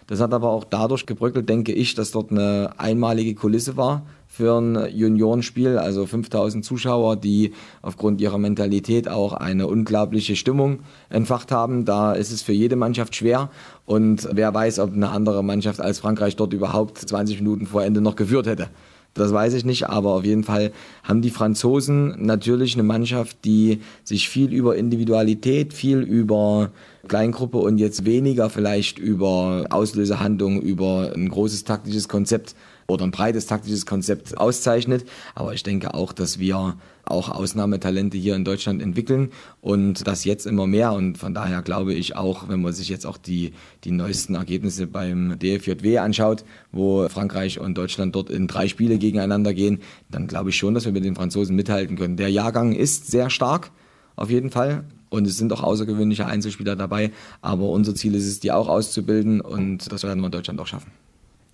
[0.09, 4.59] Das hat aber auch dadurch gebröckelt, denke ich, dass dort eine einmalige Kulisse war für
[4.59, 7.53] ein Juniorenspiel, also 5000 Zuschauer, die
[7.83, 10.81] aufgrund ihrer Mentalität auch eine unglaubliche Stimmung
[11.11, 11.85] entfacht haben.
[11.85, 13.51] Da ist es für jede Mannschaft schwer
[13.85, 18.01] und wer weiß, ob eine andere Mannschaft als Frankreich dort überhaupt 20 Minuten vor Ende
[18.01, 18.71] noch geführt hätte.
[19.19, 23.81] Das weiß ich nicht, aber auf jeden Fall haben die Franzosen natürlich eine Mannschaft, die
[24.05, 26.71] sich viel über Individualität, viel über
[27.09, 32.55] Kleingruppe und jetzt weniger vielleicht über Auslösehandlung, über ein großes taktisches Konzept
[32.87, 35.05] oder ein breites taktisches Konzept auszeichnet.
[35.35, 36.77] Aber ich denke auch, dass wir
[37.11, 39.31] auch Ausnahmetalente hier in Deutschland entwickeln
[39.61, 40.93] und das jetzt immer mehr.
[40.93, 43.53] Und von daher glaube ich auch, wenn man sich jetzt auch die,
[43.85, 49.55] die neuesten Ergebnisse beim DFJW anschaut, wo Frankreich und Deutschland dort in drei Spiele gegeneinander
[49.55, 49.81] gehen,
[50.11, 52.17] dann glaube ich schon, dass wir mit den Franzosen mithalten können.
[52.17, 53.71] Der Jahrgang ist sehr stark,
[54.17, 54.85] auf jeden Fall.
[55.11, 57.13] Und es sind auch außergewöhnliche Einzelspieler dabei.
[57.41, 59.41] Aber unser Ziel ist es, die auch auszubilden.
[59.41, 60.91] Und das werden wir in Deutschland auch schaffen.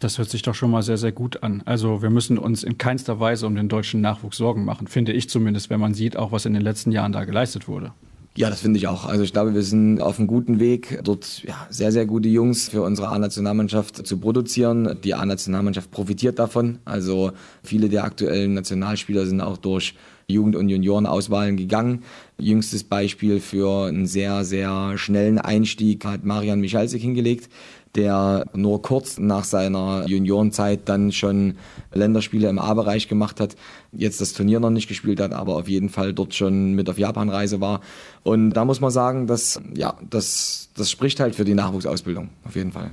[0.04, 1.62] Das hört sich doch schon mal sehr, sehr gut an.
[1.64, 5.30] Also wir müssen uns in keinster Weise um den deutschen Nachwuchs Sorgen machen, finde ich
[5.30, 7.90] zumindest, wenn man sieht, auch was in den letzten Jahren da geleistet wurde.
[8.36, 9.06] Ja, das finde ich auch.
[9.06, 12.68] Also ich glaube, wir sind auf einem guten Weg, dort ja, sehr, sehr gute Jungs
[12.68, 14.98] für unsere A-Nationalmannschaft zu produzieren.
[15.02, 16.80] Die A-Nationalmannschaft profitiert davon.
[16.84, 17.32] Also
[17.62, 19.94] viele der aktuellen Nationalspieler sind auch durch
[20.26, 22.02] Jugend- und Juniorenauswahlen gegangen.
[22.38, 27.48] Jüngstes Beispiel für einen sehr, sehr schnellen Einstieg hat Marian Michalsik hingelegt,
[27.94, 31.54] der nur kurz nach seiner Juniorenzeit dann schon
[31.92, 33.54] Länderspiele im A-Bereich gemacht hat,
[33.92, 36.98] jetzt das Turnier noch nicht gespielt hat, aber auf jeden Fall dort schon mit auf
[36.98, 37.80] Japanreise war.
[38.24, 42.56] Und da muss man sagen, dass, ja, das, das spricht halt für die Nachwuchsausbildung, auf
[42.56, 42.90] jeden Fall.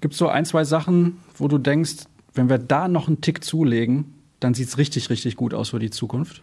[0.00, 3.44] Gibt es so ein, zwei Sachen, wo du denkst, wenn wir da noch einen Tick
[3.44, 6.42] zulegen, dann sieht es richtig, richtig gut aus für die Zukunft?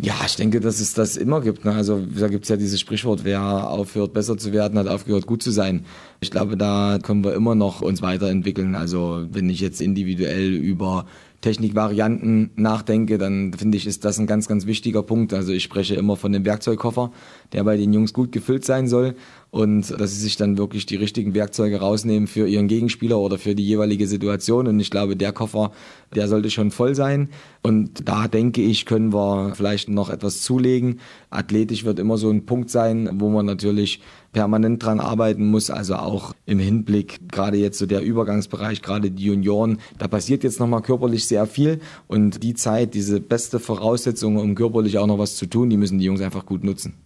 [0.00, 1.64] Ja, ich denke, dass es das immer gibt.
[1.64, 1.72] Ne?
[1.72, 5.42] Also da gibt es ja dieses Sprichwort, wer aufhört, besser zu werden, hat aufgehört, gut
[5.42, 5.86] zu sein.
[6.20, 8.74] Ich glaube, da können wir immer noch uns weiterentwickeln.
[8.74, 11.06] Also wenn ich jetzt individuell über
[11.40, 15.32] Technikvarianten nachdenke, dann finde ich, ist das ein ganz, ganz wichtiger Punkt.
[15.32, 17.10] Also ich spreche immer von dem Werkzeugkoffer,
[17.52, 19.14] der bei den Jungs gut gefüllt sein soll
[19.56, 23.54] und dass sie sich dann wirklich die richtigen Werkzeuge rausnehmen für ihren Gegenspieler oder für
[23.54, 24.66] die jeweilige Situation.
[24.66, 25.72] Und ich glaube, der Koffer,
[26.14, 27.30] der sollte schon voll sein.
[27.62, 31.00] Und da denke ich, können wir vielleicht noch etwas zulegen.
[31.30, 35.70] Athletisch wird immer so ein Punkt sein, wo man natürlich permanent dran arbeiten muss.
[35.70, 40.60] Also auch im Hinblick, gerade jetzt so der Übergangsbereich, gerade die Junioren, da passiert jetzt
[40.60, 41.80] nochmal körperlich sehr viel.
[42.08, 45.98] Und die Zeit, diese beste Voraussetzung, um körperlich auch noch was zu tun, die müssen
[45.98, 47.05] die Jungs einfach gut nutzen.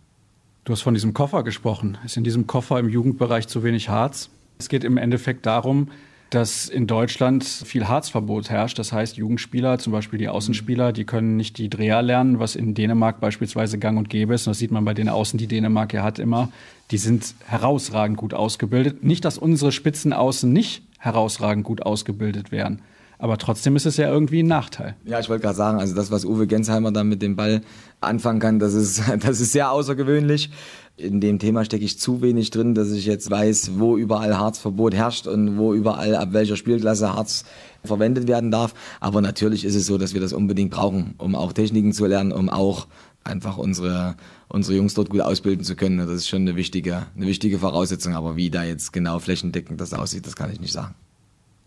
[0.71, 1.99] Du hast von diesem Koffer gesprochen.
[2.05, 4.31] Ist in diesem Koffer im Jugendbereich zu wenig Harz?
[4.57, 5.89] Es geht im Endeffekt darum,
[6.31, 8.79] dass in Deutschland viel Harzverbot herrscht.
[8.79, 12.75] Das heißt, Jugendspieler, zum Beispiel die Außenspieler, die können nicht die Dreher lernen, was in
[12.75, 14.47] Dänemark beispielsweise gang und gäbe ist.
[14.47, 16.53] Und das sieht man bei den Außen, die Dänemark ja hat, immer.
[16.93, 19.03] Die sind herausragend gut ausgebildet.
[19.03, 22.81] Nicht, dass unsere Spitzenaußen nicht herausragend gut ausgebildet wären.
[23.21, 24.97] Aber trotzdem ist es ja irgendwie ein Nachteil.
[25.05, 27.61] Ja, ich wollte gerade sagen, also das, was Uwe Gensheimer dann mit dem Ball
[28.01, 30.51] anfangen kann, das ist, das ist sehr außergewöhnlich.
[30.97, 34.95] In dem Thema stecke ich zu wenig drin, dass ich jetzt weiß, wo überall Harzverbot
[34.95, 37.45] herrscht und wo überall ab welcher Spielklasse Harz
[37.85, 38.73] verwendet werden darf.
[39.01, 42.33] Aber natürlich ist es so, dass wir das unbedingt brauchen, um auch Techniken zu lernen,
[42.33, 42.87] um auch
[43.23, 44.17] einfach unsere,
[44.49, 45.99] unsere Jungs dort gut ausbilden zu können.
[45.99, 48.15] Das ist schon eine wichtige, eine wichtige Voraussetzung.
[48.15, 50.95] Aber wie da jetzt genau flächendeckend das aussieht, das kann ich nicht sagen.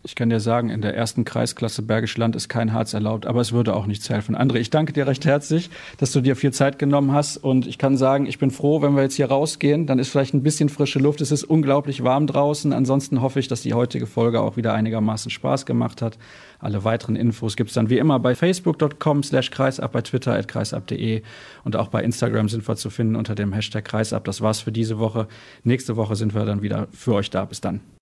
[0.06, 3.40] Ich kann dir sagen, in der ersten Kreisklasse Bergisch Land ist kein Harz erlaubt, aber
[3.40, 4.36] es würde auch nichts helfen.
[4.36, 7.78] André, ich danke dir recht herzlich, dass du dir viel Zeit genommen hast und ich
[7.78, 10.68] kann sagen, ich bin froh, wenn wir jetzt hier rausgehen, dann ist vielleicht ein bisschen
[10.68, 11.22] frische Luft.
[11.22, 12.74] Es ist unglaublich warm draußen.
[12.74, 16.18] Ansonsten hoffe ich, dass die heutige Folge auch wieder einigermaßen Spaß gemacht hat.
[16.58, 21.22] Alle weiteren Infos gibt's dann wie immer bei facebook.com slash kreisab, bei twitter at kreisab.de
[21.64, 24.24] und auch bei Instagram sind wir zu finden unter dem Hashtag kreisab.
[24.24, 25.28] Das war's für diese Woche.
[25.62, 27.46] Nächste Woche sind wir dann wieder für euch da.
[27.46, 27.80] Bis dann.